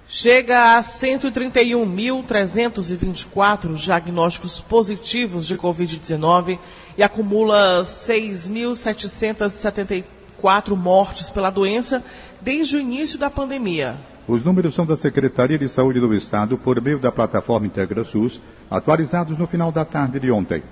Chega 0.06 0.78
a 0.78 0.80
131.324 0.80 3.74
diagnósticos 3.74 4.60
positivos 4.60 5.44
de 5.44 5.58
Covid-19 5.58 6.60
e 6.96 7.02
acumula 7.02 7.82
6.774 7.82 10.76
mortes 10.76 11.30
pela 11.30 11.50
doença 11.50 12.04
desde 12.40 12.76
o 12.76 12.80
início 12.80 13.18
da 13.18 13.28
pandemia. 13.28 13.96
Os 14.28 14.44
números 14.44 14.76
são 14.76 14.86
da 14.86 14.96
Secretaria 14.96 15.58
de 15.58 15.68
Saúde 15.68 15.98
do 15.98 16.14
Estado 16.14 16.56
por 16.56 16.80
meio 16.80 17.00
da 17.00 17.10
plataforma 17.10 17.66
IntegraSUS, 17.66 18.40
atualizados 18.70 19.36
no 19.36 19.48
final 19.48 19.72
da 19.72 19.84
tarde 19.84 20.20
de 20.20 20.30
ontem. 20.30 20.62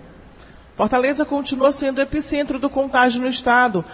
Fortaleza 0.77 1.25
continua 1.25 1.73
sendo 1.73 2.01
epicentro 2.01 2.59
do 2.59 2.71
contágio 2.71 3.21
no 3.21 3.29
estado, 3.29 3.85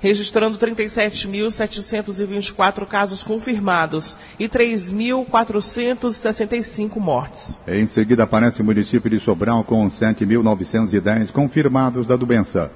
registrando 0.00 0.56
37.724 0.58 2.86
casos 2.86 3.22
confirmados 3.24 4.16
e 4.38 4.48
3.465 4.48 6.98
mortes. 6.98 7.58
Em 7.66 7.86
seguida 7.86 8.22
aparece 8.24 8.62
o 8.62 8.64
município 8.64 9.10
de 9.10 9.20
Sobral 9.20 9.62
com 9.64 9.86
7.910 9.88 11.30
confirmados 11.32 12.06
da 12.06 12.16
doença. 12.16 12.70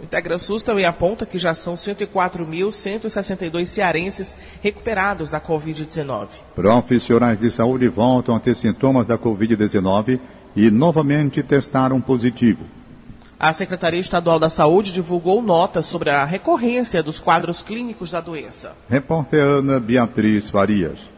O 0.00 0.04
IntegraSUS 0.04 0.62
também 0.62 0.84
aponta 0.84 1.26
que 1.26 1.38
já 1.38 1.52
são 1.52 1.74
104.162 1.74 3.66
cearenses 3.66 4.36
recuperados 4.62 5.32
da 5.32 5.40
Covid-19. 5.40 6.28
Profissionais 6.54 7.40
de 7.40 7.50
saúde 7.50 7.88
voltam 7.88 8.36
a 8.36 8.40
ter 8.40 8.54
sintomas 8.54 9.08
da 9.08 9.18
Covid-19 9.18 10.20
e 10.54 10.70
novamente 10.70 11.42
testaram 11.42 12.00
positivo. 12.00 12.77
A 13.40 13.52
Secretaria 13.52 14.00
Estadual 14.00 14.40
da 14.40 14.50
Saúde 14.50 14.92
divulgou 14.92 15.40
nota 15.40 15.80
sobre 15.80 16.10
a 16.10 16.24
recorrência 16.24 17.04
dos 17.04 17.20
quadros 17.20 17.62
clínicos 17.62 18.10
da 18.10 18.20
doença. 18.20 18.72
Repórter 18.90 19.40
Ana 19.40 19.78
Beatriz 19.78 20.50
Farias. 20.50 21.08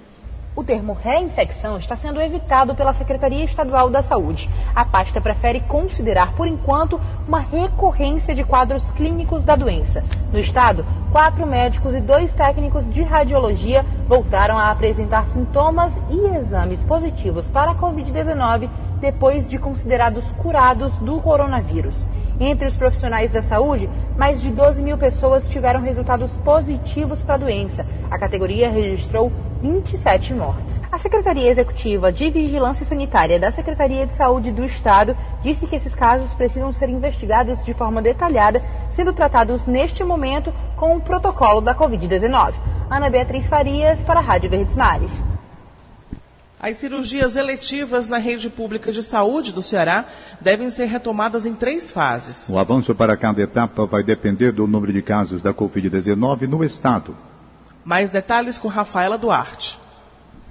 O 0.55 0.63
termo 0.63 0.93
reinfecção 0.93 1.79
está 1.79 1.97
sendo 1.97 2.21
evitado 2.21 2.75
pela 2.75 2.93
Secretaria 2.93 3.43
Estadual 3.43 3.89
da 3.89 4.03
Saúde. 4.03 4.51
A 4.75 4.85
pasta 4.85 5.19
prefere 5.19 5.61
considerar, 5.61 6.35
por 6.35 6.47
enquanto, 6.47 7.01
uma 7.27 7.41
recorrência 7.41 8.35
de 8.35 8.45
quadros 8.45 8.91
clínicos 8.91 9.43
da 9.43 9.57
doença. 9.57 10.05
No 10.31 10.39
estado, 10.39 10.85
quatro 11.11 11.47
médicos 11.47 11.95
e 11.95 12.03
dois 12.03 12.31
técnicos 12.35 12.91
de 12.91 13.03
radiologia 13.03 13.83
voltaram 14.11 14.59
a 14.59 14.73
apresentar 14.73 15.29
sintomas 15.29 15.97
e 16.11 16.37
exames 16.37 16.83
positivos 16.83 17.49
para 17.49 17.71
a 17.71 17.75
Covid-19 17.77 18.69
depois 19.01 19.47
de 19.47 19.57
considerados 19.57 20.33
curados 20.33 20.99
do 20.99 21.21
coronavírus. 21.21 22.09
Entre 22.41 22.67
os 22.67 22.75
profissionais 22.75 23.31
da 23.31 23.41
saúde, 23.41 23.89
mais 24.19 24.43
de 24.43 24.51
12 24.51 24.83
mil 24.83 24.99
pessoas 24.99 25.49
tiveram 25.49 25.81
resultados 25.81 26.37
positivos 26.39 27.23
para 27.23 27.37
a 27.37 27.39
doença. 27.39 27.87
A 28.11 28.19
categoria 28.19 28.69
registrou 28.69 29.31
27 29.63 30.35
mortes. 30.35 30.83
A 30.91 30.99
Secretaria 30.99 31.49
Executiva 31.49 32.11
de 32.11 32.31
Vigilância 32.31 32.85
Sanitária 32.85 33.39
da 33.39 33.53
Secretaria 33.53 34.09
de 34.09 34.15
Saúde 34.15 34.51
do 34.51 34.65
Estado 34.65 35.17
disse 35.41 35.69
que 35.69 35.77
esses 35.77 35.95
casos 35.95 36.35
precisam 36.35 36.73
ser 36.73 36.89
investigados 36.89 37.65
de 37.65 37.73
forma 37.73 38.03
detalhada, 38.03 38.61
sendo 38.91 39.13
tratados 39.13 39.69
neste 39.69 40.03
momento 40.03 40.53
com 40.75 40.97
o 40.97 41.01
protocolo 41.01 41.61
da 41.61 41.77
Covid-19. 41.77 42.80
Ana 42.91 43.09
Beatriz 43.09 43.47
Farias, 43.47 44.03
para 44.03 44.19
a 44.19 44.23
Rádio 44.23 44.51
Verdes 44.51 44.75
Mares. 44.75 45.13
As 46.59 46.77
cirurgias 46.77 47.37
eletivas 47.37 48.09
na 48.09 48.19
rede 48.19 48.51
pública 48.51 48.91
de 48.91 49.01
saúde 49.01 49.53
do 49.53 49.63
Ceará 49.63 50.07
devem 50.41 50.69
ser 50.71 50.87
retomadas 50.87 51.47
em 51.47 51.55
três 51.55 51.89
fases. 51.89 52.49
O 52.49 52.59
avanço 52.59 52.93
para 52.93 53.17
cada 53.17 53.41
etapa 53.41 53.87
vai 53.87 54.03
depender 54.03 54.51
do 54.51 54.67
número 54.67 54.93
de 54.93 55.03
casos 55.03 55.41
da 55.41 55.55
Covid-19 55.55 56.49
no 56.49 56.65
estado. 56.65 57.17
Mais 57.85 58.11
detalhes 58.11 58.59
com 58.59 58.67
Rafaela 58.67 59.17
Duarte. 59.17 59.79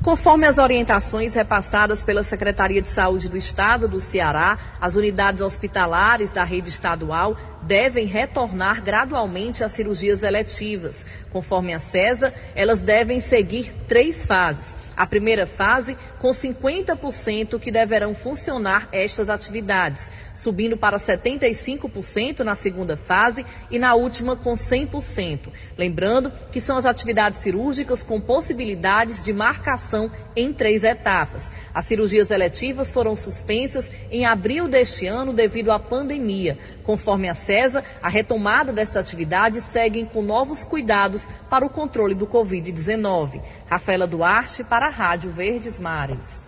Conforme 0.02 0.48
as 0.48 0.58
orientações 0.58 1.34
repassadas 1.34 2.02
pela 2.02 2.24
Secretaria 2.24 2.82
de 2.82 2.88
Saúde 2.88 3.28
do 3.28 3.36
Estado 3.36 3.86
do 3.86 4.00
Ceará, 4.00 4.58
as 4.80 4.96
unidades 4.96 5.42
hospitalares 5.42 6.32
da 6.32 6.46
rede 6.46 6.70
estadual 6.70 7.36
devem 7.62 8.06
retornar 8.06 8.82
gradualmente 8.82 9.62
às 9.62 9.74
cirurgias 9.74 10.24
eletivas. 10.24 11.06
Conforme 11.30 11.74
a 11.74 11.80
CESA, 11.80 12.34
elas 12.56 12.80
devem 12.80 13.20
seguir 13.20 13.74
três 13.90 14.26
fases. 14.26 14.78
A 15.00 15.08
primeira 15.08 15.48
fase, 15.48 15.96
com 16.20 16.32
50% 16.32 17.58
que 17.58 17.72
deverão 17.72 18.14
funcionar 18.14 18.90
estas 18.92 19.30
atividades, 19.30 20.12
subindo 20.36 20.76
para 20.76 20.98
75% 20.98 22.42
na 22.42 22.54
segunda 22.54 22.98
fase 22.98 23.46
e 23.72 23.80
na 23.80 23.94
última 23.94 24.36
com 24.36 24.52
100%. 24.52 25.54
Lembrando 25.78 26.34
que 26.52 26.60
são 26.60 26.76
as 26.76 26.86
atividades 26.86 27.40
cirúrgicas 27.40 28.04
com 28.04 28.20
possibilidades 28.20 29.24
de 29.24 29.32
marcação 29.32 30.12
em 30.36 30.52
três 30.52 30.84
etapas. 30.84 31.50
As 31.74 31.86
cirurgias 31.86 32.30
eletivas 32.30 32.92
foram 32.92 33.16
suspensas 33.16 33.90
em 34.12 34.26
abril 34.26 34.68
deste 34.68 35.08
ano 35.08 35.32
devido 35.32 35.72
à 35.72 35.80
pandemia. 35.80 36.58
Conforme 36.84 37.30
a 37.30 37.34
CESA, 37.34 37.86
a 38.02 38.10
retomada 38.10 38.74
desta 38.74 39.00
atividade 39.00 39.62
segue 39.62 40.04
com 40.12 40.22
novos 40.22 40.66
cuidados 40.66 41.30
para 41.50 41.66
o 41.66 41.70
controle 41.70 42.14
do 42.14 42.28
Covid-19. 42.28 43.42
Rafaela 43.66 44.06
Duarte 44.06 44.62
para 44.62 44.89
a 44.90 44.92
Rádio 44.92 45.32
Verdes 45.32 45.80
Mares. 45.80 46.42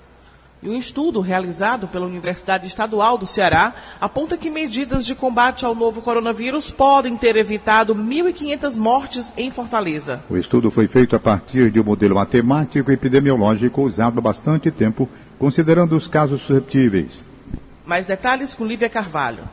E 0.63 0.69
um 0.69 0.77
estudo 0.77 1.21
realizado 1.21 1.87
pela 1.87 2.05
Universidade 2.05 2.67
Estadual 2.67 3.17
do 3.17 3.25
Ceará 3.25 3.73
aponta 3.99 4.37
que 4.37 4.49
medidas 4.49 5.05
de 5.05 5.15
combate 5.15 5.65
ao 5.65 5.73
novo 5.73 6.01
coronavírus 6.01 6.69
podem 6.69 7.15
ter 7.15 7.35
evitado 7.35 7.95
1.500 7.95 8.77
mortes 8.77 9.33
em 9.37 9.49
Fortaleza. 9.49 10.23
O 10.29 10.37
estudo 10.37 10.69
foi 10.69 10.87
feito 10.87 11.15
a 11.15 11.19
partir 11.19 11.71
de 11.71 11.79
um 11.79 11.83
modelo 11.83 12.15
matemático 12.15 12.91
e 12.91 12.93
epidemiológico 12.93 13.81
usado 13.83 14.19
há 14.19 14.21
bastante 14.21 14.69
tempo, 14.69 15.09
considerando 15.39 15.95
os 15.95 16.07
casos 16.07 16.41
susceptíveis. 16.41 17.23
Mais 17.85 18.05
detalhes 18.05 18.53
com 18.53 18.65
Lívia 18.65 18.89
Carvalho. 18.89 19.43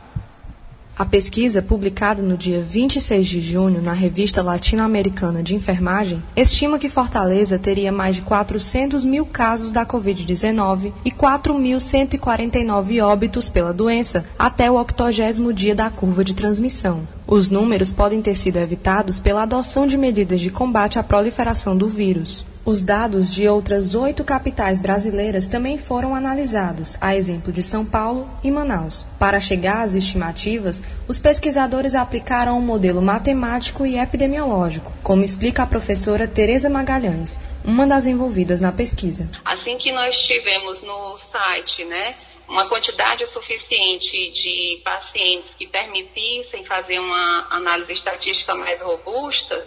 A 0.99 1.05
pesquisa, 1.05 1.61
publicada 1.61 2.21
no 2.21 2.35
dia 2.35 2.61
26 2.61 3.25
de 3.25 3.39
junho 3.39 3.81
na 3.81 3.93
Revista 3.93 4.43
Latino-Americana 4.43 5.41
de 5.41 5.55
Enfermagem, 5.55 6.21
estima 6.35 6.77
que 6.77 6.89
Fortaleza 6.89 7.57
teria 7.57 7.89
mais 7.89 8.17
de 8.17 8.21
400 8.21 9.05
mil 9.05 9.25
casos 9.25 9.71
da 9.71 9.85
Covid-19 9.85 10.91
e 11.05 11.09
4.149 11.09 13.01
óbitos 13.01 13.49
pela 13.49 13.71
doença 13.71 14.25
até 14.37 14.69
o 14.69 14.73
80 14.73 15.53
dia 15.53 15.73
da 15.73 15.89
curva 15.89 16.21
de 16.21 16.35
transmissão. 16.35 17.07
Os 17.25 17.49
números 17.49 17.93
podem 17.93 18.21
ter 18.21 18.35
sido 18.35 18.57
evitados 18.57 19.19
pela 19.19 19.43
adoção 19.43 19.87
de 19.87 19.97
medidas 19.97 20.41
de 20.41 20.49
combate 20.49 20.99
à 20.99 21.03
proliferação 21.03 21.77
do 21.77 21.87
vírus. 21.87 22.45
Os 22.65 22.83
dados 22.83 23.33
de 23.33 23.47
outras 23.47 23.95
oito 23.95 24.23
capitais 24.23 24.81
brasileiras 24.81 25.47
também 25.47 25.77
foram 25.77 26.13
analisados, 26.13 26.97
a 27.01 27.15
exemplo 27.15 27.51
de 27.53 27.63
São 27.63 27.85
Paulo 27.85 28.29
e 28.43 28.51
Manaus. 28.51 29.07
Para 29.17 29.39
chegar 29.39 29.81
às 29.81 29.95
estimativas, 29.95 30.83
os 31.07 31.17
pesquisadores 31.17 31.95
aplicaram 31.95 32.57
um 32.57 32.61
modelo 32.61 33.01
matemático 33.01 33.85
e 33.85 33.97
epidemiológico, 33.97 34.91
como 35.01 35.23
explica 35.23 35.63
a 35.63 35.67
professora 35.67 36.27
Tereza 36.27 36.69
Magalhães, 36.69 37.39
uma 37.63 37.87
das 37.87 38.05
envolvidas 38.05 38.59
na 38.59 38.71
pesquisa. 38.71 39.29
Assim 39.45 39.77
que 39.77 39.91
nós 39.91 40.15
tivemos 40.17 40.81
no 40.81 41.17
site, 41.17 41.85
né, 41.85 42.15
uma 42.47 42.67
quantidade 42.67 43.25
suficiente 43.27 44.31
de 44.33 44.81
pacientes 44.83 45.53
que 45.57 45.65
permitissem 45.65 46.65
fazer 46.65 46.99
uma 46.99 47.47
análise 47.51 47.93
estatística 47.93 48.53
mais 48.53 48.81
robusta, 48.81 49.65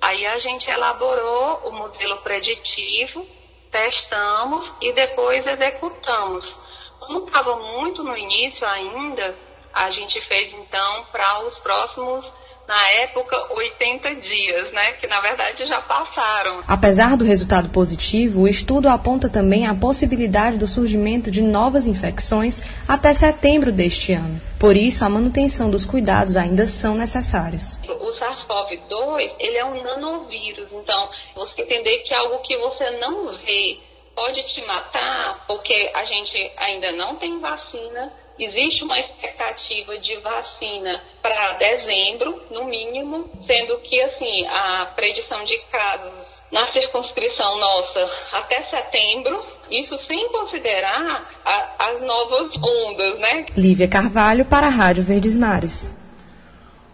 Aí 0.00 0.26
a 0.26 0.38
gente 0.38 0.70
elaborou 0.70 1.68
o 1.68 1.72
modelo 1.72 2.18
preditivo, 2.18 3.26
testamos 3.70 4.72
e 4.80 4.92
depois 4.92 5.46
executamos. 5.46 6.60
Como 7.00 7.26
estava 7.26 7.56
muito 7.56 8.02
no 8.02 8.16
início 8.16 8.66
ainda, 8.66 9.36
a 9.72 9.90
gente 9.90 10.20
fez 10.22 10.52
então 10.52 11.04
para 11.12 11.40
os 11.40 11.58
próximos 11.58 12.32
na 12.66 12.90
época 12.90 13.36
80 13.54 14.14
dias, 14.16 14.72
né, 14.72 14.92
que 14.94 15.06
na 15.06 15.20
verdade 15.20 15.66
já 15.66 15.80
passaram. 15.82 16.62
Apesar 16.66 17.16
do 17.16 17.24
resultado 17.24 17.68
positivo, 17.68 18.42
o 18.42 18.48
estudo 18.48 18.88
aponta 18.88 19.28
também 19.28 19.66
a 19.66 19.74
possibilidade 19.74 20.58
do 20.58 20.66
surgimento 20.66 21.30
de 21.30 21.42
novas 21.42 21.86
infecções 21.86 22.62
até 22.88 23.12
setembro 23.12 23.70
deste 23.70 24.12
ano. 24.12 24.40
Por 24.58 24.76
isso, 24.76 25.04
a 25.04 25.08
manutenção 25.08 25.70
dos 25.70 25.84
cuidados 25.84 26.36
ainda 26.36 26.66
são 26.66 26.94
necessários. 26.94 27.78
O 27.84 28.10
SARS-CoV-2, 28.10 29.34
ele 29.38 29.58
é 29.58 29.64
um 29.64 29.82
nanovírus, 29.82 30.72
então 30.72 31.10
você 31.34 31.62
entender 31.62 31.98
que 31.98 32.14
é 32.14 32.16
algo 32.16 32.38
que 32.38 32.56
você 32.58 32.90
não 32.98 33.36
vê 33.36 33.78
pode 34.14 34.42
te 34.44 34.64
matar, 34.64 35.44
porque 35.46 35.92
a 35.94 36.04
gente 36.04 36.52
ainda 36.56 36.90
não 36.92 37.16
tem 37.16 37.38
vacina, 37.38 38.10
Existe 38.38 38.84
uma 38.84 38.98
expectativa 38.98 39.98
de 39.98 40.16
vacina 40.18 41.02
para 41.22 41.54
dezembro, 41.54 42.42
no 42.50 42.64
mínimo, 42.64 43.30
sendo 43.46 43.78
que 43.78 44.00
assim 44.02 44.46
a 44.46 44.92
predição 44.94 45.42
de 45.44 45.58
casos 45.70 46.36
na 46.52 46.66
circunscrição 46.66 47.58
nossa 47.58 48.00
até 48.32 48.62
setembro, 48.62 49.42
isso 49.70 49.96
sem 49.98 50.28
considerar 50.30 51.28
a, 51.44 51.90
as 51.90 52.00
novas 52.02 52.56
ondas, 52.62 53.18
né? 53.18 53.46
Lívia 53.56 53.88
Carvalho 53.88 54.44
para 54.44 54.66
a 54.66 54.70
Rádio 54.70 55.02
Verdes 55.02 55.36
Mares. 55.36 55.90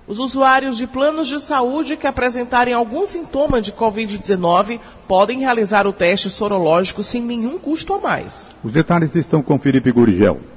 Os 0.06 0.18
usuários 0.18 0.76
de 0.76 0.86
planos 0.86 1.28
de 1.28 1.40
saúde 1.40 1.96
que 1.96 2.06
apresentarem 2.06 2.74
algum 2.74 3.06
sintoma 3.06 3.60
de 3.60 3.72
Covid-19 3.72 4.80
podem 5.06 5.40
realizar 5.40 5.86
o 5.86 5.92
teste 5.92 6.28
sorológico 6.28 7.02
sem 7.02 7.22
nenhum 7.22 7.58
custo 7.58 7.94
a 7.94 7.98
mais. 7.98 8.52
Os 8.64 8.72
detalhes 8.72 9.14
estão 9.14 9.42
com 9.42 9.58
Felipe 9.58 9.92
Gurgel. 9.92 10.51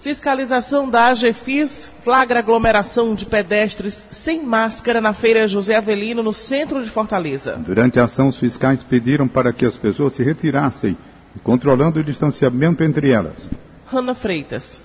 Fiscalização 0.00 0.88
da 0.88 1.08
AGFIS 1.08 1.90
flagra 2.00 2.38
aglomeração 2.38 3.14
de 3.14 3.26
pedestres 3.26 4.08
sem 4.10 4.46
máscara 4.46 4.98
na 4.98 5.12
Feira 5.12 5.46
José 5.46 5.76
Avelino, 5.76 6.22
no 6.22 6.32
centro 6.32 6.82
de 6.82 6.88
Fortaleza. 6.88 7.58
Durante 7.58 8.00
a 8.00 8.04
ação, 8.04 8.28
os 8.28 8.38
fiscais 8.38 8.82
pediram 8.82 9.28
para 9.28 9.52
que 9.52 9.66
as 9.66 9.76
pessoas 9.76 10.14
se 10.14 10.22
retirassem, 10.22 10.96
controlando 11.44 12.00
o 12.00 12.02
distanciamento 12.02 12.82
entre 12.82 13.10
elas. 13.10 13.46
Hanna 13.92 14.14
Freitas. 14.14 14.80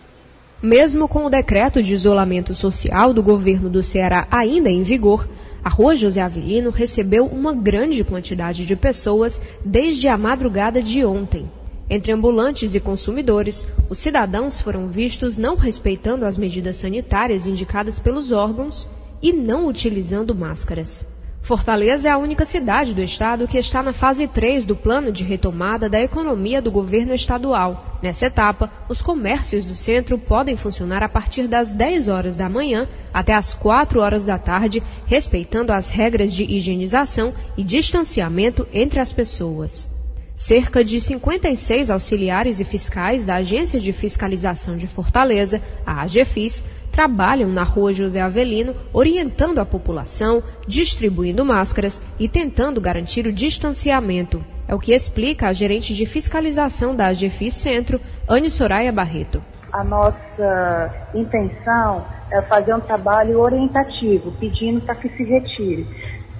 Mesmo 0.62 1.08
com 1.08 1.25
o 1.25 1.29
decreto 1.29 1.82
de 1.82 1.93
isolamento 1.93 2.53
social 2.53 3.13
do 3.13 3.23
governo 3.23 3.69
do 3.69 3.82
Ceará 3.82 4.27
ainda 4.29 4.69
em 4.69 4.84
vigor, 4.84 5.29
a 5.63 5.69
Rua 5.69 5.95
José 5.95 6.21
Avelino 6.21 6.71
recebeu 6.71 7.25
uma 7.25 7.53
grande 7.53 8.03
quantidade 8.03 8.65
de 8.65 8.75
pessoas 8.75 9.41
desde 9.63 10.10
a 10.10 10.17
madrugada 10.17 10.84
de 10.84 11.06
ontem. 11.06 11.49
Entre 11.89 12.12
ambulantes 12.12 12.74
e 12.76 12.80
consumidores, 12.80 13.67
os 13.89 14.00
cidadãos 14.00 14.62
foram 14.62 14.88
vistos 14.88 15.38
não 15.38 15.56
respeitando 15.56 16.26
as 16.26 16.38
medidas 16.38 16.78
sanitárias 16.78 17.46
indicadas 17.46 18.00
pelos 18.00 18.32
órgãos 18.32 18.88
e 19.22 19.34
não 19.34 19.67
utilizando 19.67 20.34
máscaras. 20.34 21.06
Fortaleza 21.43 22.08
é 22.08 22.12
a 22.12 22.17
única 22.17 22.46
cidade 22.46 22.93
do 22.93 23.04
estado 23.04 23.50
que 23.50 23.58
está 23.58 23.84
na 23.84 23.91
fase 23.91 24.26
3 24.30 24.65
do 24.65 24.78
plano 24.78 25.12
de 25.12 25.26
retomada 25.26 25.89
da 25.89 26.00
economia 26.00 26.62
do 26.62 26.72
governo 26.72 27.13
estadual. 27.13 28.00
Nessa 28.02 28.28
etapa, 28.28 28.72
os 28.88 29.02
comércios 29.02 29.65
do 29.65 29.76
centro 29.76 30.17
podem 30.17 30.56
funcionar 30.56 31.04
a 31.04 31.10
partir 31.10 31.50
das 31.50 31.74
10 31.74 32.08
horas 32.08 32.38
da 32.38 32.48
manhã 32.48 32.88
até 33.13 33.34
as 33.34 33.54
4 33.54 34.00
horas 34.00 34.26
da 34.26 34.39
tarde, 34.39 34.82
respeitando 35.06 35.74
as 35.74 35.89
regras 35.89 36.32
de 36.32 36.46
higienização 36.46 37.34
e 37.58 37.63
distanciamento 37.63 38.65
entre 38.72 39.02
as 39.02 39.12
pessoas. 39.12 39.92
Cerca 40.36 40.84
de 40.84 41.00
56 41.00 41.91
auxiliares 41.91 42.60
e 42.60 42.65
fiscais 42.65 43.24
da 43.24 43.36
Agência 43.36 43.80
de 43.80 43.93
Fiscalização 43.93 44.76
de 44.76 44.88
Fortaleza, 44.88 45.62
a 45.86 46.02
AGFIS, 46.02 46.65
trabalham 46.91 47.50
na 47.50 47.63
rua 47.63 47.93
José 47.93 48.19
Avelino, 48.19 48.76
orientando 48.91 49.60
a 49.60 49.65
população, 49.65 50.41
distribuindo 50.67 51.46
máscaras 51.46 52.02
e 52.19 52.28
tentando 52.28 52.82
garantir 52.82 53.28
o 53.28 53.32
distanciamento. 53.32 54.43
É 54.67 54.74
o 54.74 54.80
que 54.80 54.93
explica 54.93 55.48
a 55.48 55.54
gerente 55.54 55.93
de 55.93 56.06
fiscalização 56.06 56.96
da 56.96 57.08
AGFIS 57.08 57.54
Centro, 57.54 58.02
Anne 58.28 58.50
Soraya 58.50 58.91
Barreto. 58.91 59.41
A 59.72 59.84
nossa 59.84 61.10
intenção 61.13 62.06
é 62.32 62.41
fazer 62.41 62.74
um 62.74 62.80
trabalho 62.80 63.39
orientativo, 63.39 64.32
pedindo 64.39 64.82
para 64.82 64.96
que 64.96 65.10
se 65.10 65.24
retire 65.24 65.88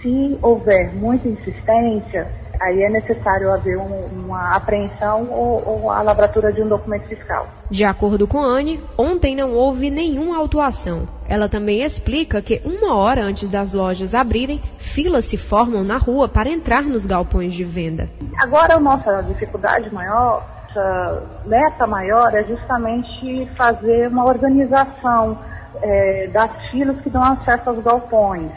Se 0.04 0.38
houver 0.42 0.94
muita 0.94 1.28
insistência, 1.28 2.28
aí 2.60 2.84
é 2.84 2.90
necessário 2.90 3.52
haver 3.52 3.78
um, 3.78 4.06
uma 4.26 4.56
apreensão 4.56 5.28
ou, 5.32 5.64
ou, 5.66 5.90
a 5.90 6.02
lavratura 6.02 6.52
de 6.52 6.62
um 6.62 6.68
documento 6.68 7.08
fiscal. 7.08 7.48
De 7.72 7.86
acordo 7.86 8.28
com 8.28 8.40
Anne, 8.40 8.84
ontem 8.98 9.36
não 9.36 9.54
houve 9.54 9.90
nenhuma 9.90 10.38
autuação. 10.38 11.08
Ela 11.28 11.48
também 11.48 11.82
explica 11.82 12.42
que 12.42 12.62
uma 12.66 12.96
hora 12.96 13.24
antes 13.24 13.48
das 13.50 13.74
lojas 13.74 14.14
abrirem, 14.14 14.62
filas 14.78 15.26
se 15.26 15.38
formam 15.38 15.84
na 15.84 15.98
rua 15.98 16.28
para 16.28 16.50
entrar 16.50 16.84
nos 16.84 17.08
galpões 17.08 17.54
de 17.54 17.64
venda. 17.64 18.10
Agora 18.42 18.76
a 18.76 18.80
nossa 18.80 19.22
dificuldade 19.22 19.92
maior, 19.94 20.46
nossa 20.74 21.24
meta 21.46 21.88
maior 21.88 22.34
é 22.34 22.44
justamente 22.44 23.50
fazer 23.56 24.08
uma 24.08 24.26
organização 24.26 25.38
é, 25.82 26.28
das 26.28 26.52
filas 26.72 27.00
que 27.02 27.10
dão 27.10 27.24
acesso 27.24 27.70
aos 27.70 27.80
galpões. 27.80 28.52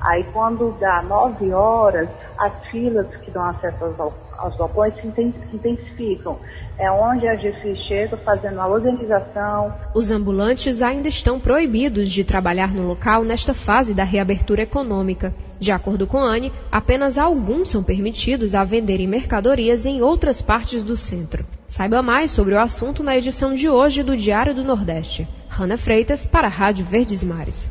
Aí 0.00 0.24
quando 0.32 0.74
dá 0.80 1.02
9 1.02 1.52
horas, 1.52 2.08
as 2.38 2.52
filas 2.70 3.06
que 3.16 3.30
dão 3.30 3.44
acesso 3.44 3.84
aos, 3.84 4.12
aos 4.38 4.56
galpões 4.56 4.94
se 4.94 5.06
intensificam. 5.06 6.38
É 6.78 6.90
onde 6.90 7.28
a 7.28 7.34
GFI 7.34 7.76
chega 7.86 8.16
fazendo 8.16 8.58
a 8.58 8.66
organização. 8.66 9.74
Os 9.94 10.10
ambulantes 10.10 10.80
ainda 10.80 11.08
estão 11.08 11.38
proibidos 11.38 12.10
de 12.10 12.24
trabalhar 12.24 12.72
no 12.72 12.86
local 12.86 13.22
nesta 13.22 13.52
fase 13.52 13.92
da 13.92 14.04
reabertura 14.04 14.62
econômica. 14.62 15.34
De 15.58 15.70
acordo 15.70 16.06
com 16.06 16.18
Anne, 16.18 16.50
apenas 16.72 17.18
alguns 17.18 17.68
são 17.68 17.82
permitidos 17.82 18.54
a 18.54 18.64
venderem 18.64 19.06
mercadorias 19.06 19.84
em 19.84 20.00
outras 20.00 20.40
partes 20.40 20.82
do 20.82 20.96
centro. 20.96 21.44
Saiba 21.68 22.00
mais 22.00 22.30
sobre 22.30 22.54
o 22.54 22.60
assunto 22.60 23.02
na 23.02 23.14
edição 23.18 23.52
de 23.52 23.68
hoje 23.68 24.02
do 24.02 24.16
Diário 24.16 24.54
do 24.54 24.64
Nordeste. 24.64 25.28
Rana 25.50 25.76
Freitas 25.76 26.26
para 26.26 26.46
a 26.46 26.50
Rádio 26.50 26.86
Verdes 26.86 27.22
Mares 27.22 27.70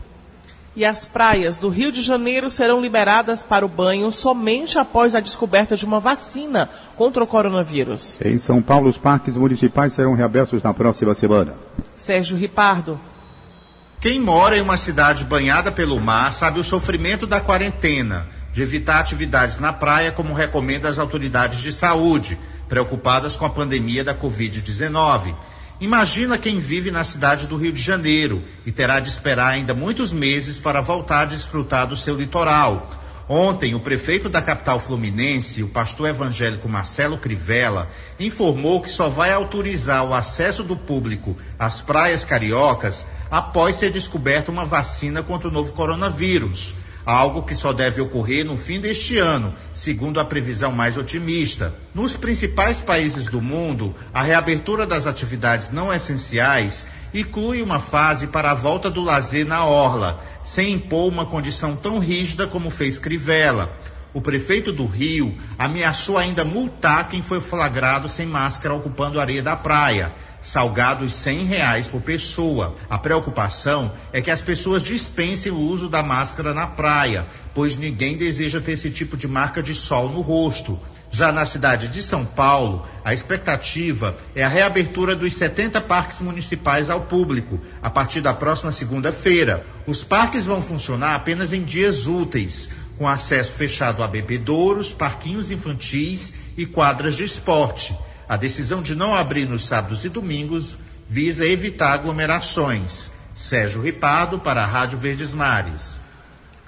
e 0.76 0.86
as 0.86 1.06
praias 1.06 1.60
do 1.60 1.70
Rio 1.70 1.92
de 1.92 2.02
Janeiro 2.02 2.50
serão 2.50 2.82
liberadas 2.82 3.44
para 3.44 3.66
o 3.66 3.70
banho 3.70 4.12
somente 4.12 4.78
após 4.78 5.16
a 5.16 5.20
descoberta 5.20 5.76
de 5.76 5.86
uma 5.86 6.00
vacina 6.00 6.70
contra 6.96 7.24
o 7.24 7.28
coronavírus. 7.28 8.20
Em 8.24 8.38
São 8.38 8.62
Paulo, 8.62 8.90
os 8.90 8.98
parques 8.98 9.36
municipais 9.36 9.94
serão 9.94 10.14
reabertos 10.14 10.62
na 10.64 10.74
próxima 10.74 11.14
semana. 11.14 11.56
Sérgio 11.96 12.38
Ripardo. 12.38 13.00
Quem 14.00 14.20
mora 14.20 14.58
em 14.58 14.62
uma 14.62 14.78
cidade 14.78 15.26
banhada 15.26 15.72
pelo 15.72 16.00
mar 16.00 16.32
sabe 16.32 16.60
o 16.60 16.64
sofrimento 16.64 17.28
da 17.28 17.42
quarentena, 17.42 18.28
de 18.54 18.62
evitar 18.62 19.00
atividades 19.00 19.60
na 19.60 19.74
praia, 19.74 20.12
como 20.12 20.34
recomenda 20.34 20.88
as 20.88 20.98
autoridades 20.98 21.60
de 21.60 21.74
saúde, 21.74 22.38
preocupadas 22.70 23.36
com 23.36 23.46
a 23.46 23.50
pandemia 23.50 24.04
da 24.04 24.16
Covid-19. 24.16 25.36
Imagina 25.82 26.38
quem 26.38 26.60
vive 26.60 26.92
na 26.92 27.06
cidade 27.06 27.48
do 27.48 27.56
Rio 27.56 27.72
de 27.72 27.82
Janeiro 27.82 28.44
e 28.66 28.72
terá 28.72 29.00
de 29.00 29.08
esperar 29.08 29.54
ainda 29.54 29.74
muitos 29.74 30.12
meses 30.12 30.60
para 30.60 30.82
voltar 30.82 31.22
a 31.22 31.26
desfrutar 31.26 31.88
do 31.88 31.96
seu 31.96 32.16
litoral. 32.16 32.92
Ontem, 33.30 33.74
o 33.76 33.80
prefeito 33.80 34.28
da 34.28 34.42
capital 34.42 34.78
fluminense, 34.78 35.64
o 35.64 35.70
pastor 35.70 36.10
evangélico 36.10 36.68
Marcelo 36.68 37.18
Crivella, 37.18 37.88
informou 38.20 38.82
que 38.82 38.90
só 38.90 39.08
vai 39.08 39.32
autorizar 39.32 40.04
o 40.04 40.14
acesso 40.14 40.66
do 40.66 40.76
público 40.76 41.38
às 41.58 41.80
praias 41.80 42.26
cariocas 42.26 43.08
após 43.32 43.78
ser 43.78 43.90
descoberta 43.90 44.52
uma 44.52 44.66
vacina 44.66 45.24
contra 45.24 45.48
o 45.48 45.52
novo 45.52 45.72
coronavírus 45.72 46.76
algo 47.06 47.44
que 47.44 47.56
só 47.56 47.74
deve 47.74 48.02
ocorrer 48.02 48.46
no 48.46 48.58
fim 48.58 48.80
deste 48.80 49.18
ano, 49.18 49.54
segundo 49.74 50.20
a 50.20 50.26
previsão 50.26 50.72
mais 50.72 50.98
otimista. 50.98 51.74
Nos 51.94 52.16
principais 52.16 52.80
países 52.80 53.26
do 53.26 53.42
mundo, 53.42 53.96
a 54.14 54.22
reabertura 54.22 54.86
das 54.86 55.08
atividades 55.08 55.72
não 55.72 55.94
essenciais 55.94 56.88
inclui 57.14 57.62
uma 57.62 57.80
fase 57.80 58.28
para 58.28 58.52
a 58.52 58.56
volta 58.56 58.90
do 58.90 59.02
lazer 59.02 59.46
na 59.46 59.66
orla, 59.66 60.24
sem 60.44 60.74
impor 60.74 61.08
uma 61.12 61.26
condição 61.26 61.76
tão 61.76 62.00
rígida 62.00 62.46
como 62.46 62.70
fez 62.70 63.00
Crivella. 63.00 63.72
O 64.12 64.22
prefeito 64.22 64.72
do 64.72 64.88
Rio 64.88 65.38
ameaçou 65.58 66.18
ainda 66.18 66.44
multar 66.44 67.08
quem 67.10 67.22
foi 67.22 67.40
flagrado 67.40 68.10
sem 68.10 68.26
máscara 68.26 68.74
ocupando 68.74 69.20
a 69.20 69.22
areia 69.22 69.44
da 69.44 69.56
praia 69.56 70.12
salgados 70.42 71.14
cem 71.14 71.46
reais 71.46 71.88
por 71.88 72.02
pessoa. 72.02 72.76
A 72.90 72.98
preocupação 72.98 73.92
é 74.12 74.22
que 74.22 74.32
as 74.32 74.42
pessoas 74.42 74.84
dispensem 74.84 75.52
o 75.52 75.60
uso 75.60 75.90
da 75.90 76.02
máscara 76.02 76.54
na 76.54 76.68
praia, 76.68 77.28
pois 77.54 77.76
ninguém 77.76 78.18
deseja 78.18 78.62
ter 78.62 78.74
esse 78.74 78.90
tipo 78.90 79.18
de 79.18 79.28
marca 79.28 79.62
de 79.62 79.76
sol 79.76 80.10
no 80.10 80.22
rosto. 80.22 80.80
Já 81.12 81.32
na 81.32 81.44
cidade 81.44 81.88
de 81.88 82.04
São 82.04 82.24
Paulo, 82.24 82.86
a 83.04 83.14
expectativa 83.14 84.16
é 84.36 84.44
a 84.44 84.48
reabertura 84.48 85.16
dos 85.16 85.34
70 85.34 85.82
parques 85.82 86.22
municipais 86.22 86.88
ao 86.90 87.06
público 87.06 87.60
a 87.82 87.90
partir 87.90 88.22
da 88.22 88.32
próxima 88.32 88.72
segunda-feira. 88.72 89.66
Os 89.88 90.04
parques 90.04 90.46
vão 90.46 90.62
funcionar 90.62 91.16
apenas 91.16 91.52
em 91.52 91.64
dias 91.64 92.06
úteis, 92.06 92.70
com 92.96 93.08
acesso 93.08 93.54
fechado 93.54 94.04
a 94.04 94.08
bebedouros, 94.08 94.94
parquinhos 94.94 95.50
infantis 95.50 96.34
e 96.56 96.66
quadras 96.66 97.16
de 97.16 97.24
esporte. 97.24 97.98
A 98.30 98.38
decisão 98.38 98.82
de 98.84 98.96
não 98.96 99.16
abrir 99.16 99.50
nos 99.50 99.66
sábados 99.66 100.06
e 100.06 100.10
domingos 100.10 100.76
visa 101.08 101.48
evitar 101.48 101.94
aglomerações. 101.94 103.10
Sérgio 103.34 103.82
Ripado 103.82 104.38
para 104.38 104.62
a 104.62 104.68
Rádio 104.68 105.00
Verdes 105.00 105.34
Mares. 105.34 105.98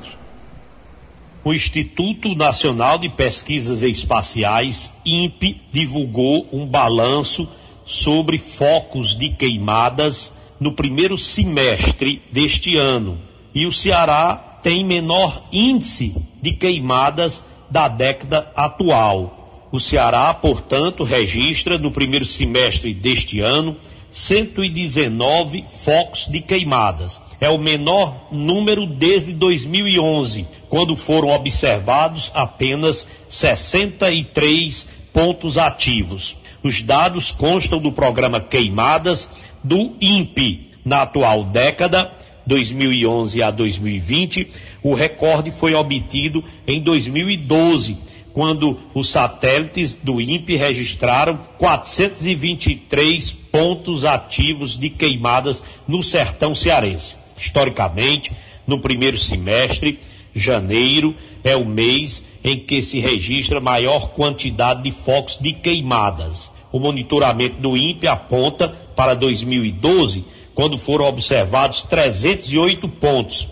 O 1.43 1.53
Instituto 1.53 2.35
Nacional 2.35 2.99
de 2.99 3.09
Pesquisas 3.09 3.81
Espaciais, 3.81 4.91
INPE, 5.05 5.61
divulgou 5.71 6.47
um 6.51 6.65
balanço 6.67 7.49
sobre 7.83 8.37
focos 8.37 9.15
de 9.17 9.29
queimadas 9.29 10.33
no 10.59 10.73
primeiro 10.73 11.17
semestre 11.17 12.21
deste 12.31 12.77
ano. 12.77 13.19
E 13.53 13.65
o 13.65 13.73
Ceará 13.73 14.59
tem 14.61 14.85
menor 14.85 15.43
índice 15.51 16.15
de 16.41 16.53
queimadas 16.53 17.43
da 17.69 17.87
década 17.87 18.51
atual. 18.55 19.67
O 19.71 19.79
Ceará, 19.79 20.31
portanto, 20.33 21.03
registra 21.03 21.77
no 21.79 21.91
primeiro 21.91 22.25
semestre 22.25 22.93
deste 22.93 23.39
ano 23.39 23.75
119 24.11 25.65
focos 25.69 26.27
de 26.27 26.41
queimadas. 26.41 27.19
É 27.39 27.49
o 27.49 27.57
menor 27.57 28.27
número 28.31 28.85
desde 28.85 29.33
2011, 29.33 30.45
quando 30.69 30.95
foram 30.95 31.29
observados 31.29 32.29
apenas 32.35 33.07
63 33.27 34.87
pontos 35.11 35.57
ativos. 35.57 36.37
Os 36.61 36.81
dados 36.81 37.31
constam 37.31 37.79
do 37.79 37.91
programa 37.91 38.39
Queimadas 38.39 39.27
do 39.63 39.95
INPE. 39.99 40.69
Na 40.83 41.03
atual 41.03 41.43
década, 41.45 42.11
2011 42.45 43.41
a 43.41 43.51
2020, 43.51 44.47
o 44.83 44.93
recorde 44.93 45.51
foi 45.51 45.73
obtido 45.73 46.43
em 46.67 46.81
2012, 46.81 47.97
quando 48.33 48.79
os 48.93 49.09
satélites 49.09 49.97
do 49.97 50.21
INPE 50.21 50.55
registraram 50.55 51.39
423 51.57 53.31
pontos 53.51 54.05
ativos 54.05 54.77
de 54.77 54.89
queimadas 54.89 55.63
no 55.87 56.01
sertão 56.01 56.55
cearense. 56.55 57.17
Historicamente, 57.37 58.31
no 58.65 58.79
primeiro 58.79 59.17
semestre, 59.17 59.99
janeiro 60.33 61.15
é 61.43 61.55
o 61.55 61.65
mês 61.65 62.23
em 62.43 62.57
que 62.59 62.81
se 62.81 62.99
registra 62.99 63.59
maior 63.59 64.09
quantidade 64.09 64.83
de 64.83 64.91
focos 64.91 65.37
de 65.39 65.53
queimadas. 65.53 66.51
O 66.71 66.79
monitoramento 66.79 67.57
do 67.57 67.75
INPE 67.75 68.07
aponta 68.07 68.69
para 68.95 69.13
2012, 69.13 70.25
quando 70.55 70.77
foram 70.77 71.05
observados 71.05 71.81
308 71.83 72.87
pontos. 72.87 73.47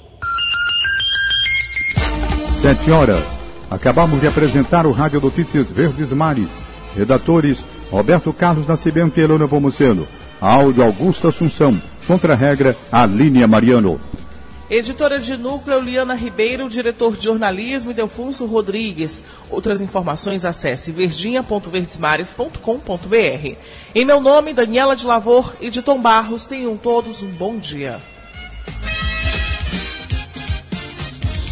Sete 2.61 2.91
horas. 2.91 3.38
Acabamos 3.69 4.21
de 4.21 4.27
apresentar 4.27 4.87
o 4.87 4.91
Rádio 4.91 5.21
Notícias 5.21 5.69
Verdes 5.69 6.11
Mares. 6.11 6.49
Redatores 6.95 7.63
Roberto 7.91 8.33
Carlos 8.33 8.67
Nascimento 8.67 9.19
e 9.19 9.23
Elona 9.23 9.47
Pomuceno. 9.47 10.07
Áudio 10.41 10.83
Augusto 10.83 11.27
Assunção. 11.27 11.79
Contra-regra 12.07 12.75
Alínia 12.91 13.47
Mariano. 13.47 13.99
Editora 14.69 15.19
de 15.19 15.35
núcleo 15.35 15.79
Liana 15.79 16.13
Ribeiro, 16.13 16.69
diretor 16.69 17.17
de 17.17 17.25
jornalismo 17.25 17.91
Delfunso 17.91 18.45
Rodrigues. 18.45 19.25
Outras 19.49 19.81
informações 19.81 20.45
acesse 20.45 20.91
verdinha.verdesmares.com.br. 20.91 23.55
Em 23.95 24.05
meu 24.05 24.21
nome, 24.21 24.53
Daniela 24.53 24.95
de 24.95 25.07
Lavor 25.07 25.55
e 25.59 25.71
de 25.71 25.81
Tom 25.81 25.99
Barros, 25.99 26.45
tenham 26.45 26.77
todos 26.77 27.23
um 27.23 27.31
bom 27.31 27.57
dia. 27.57 27.99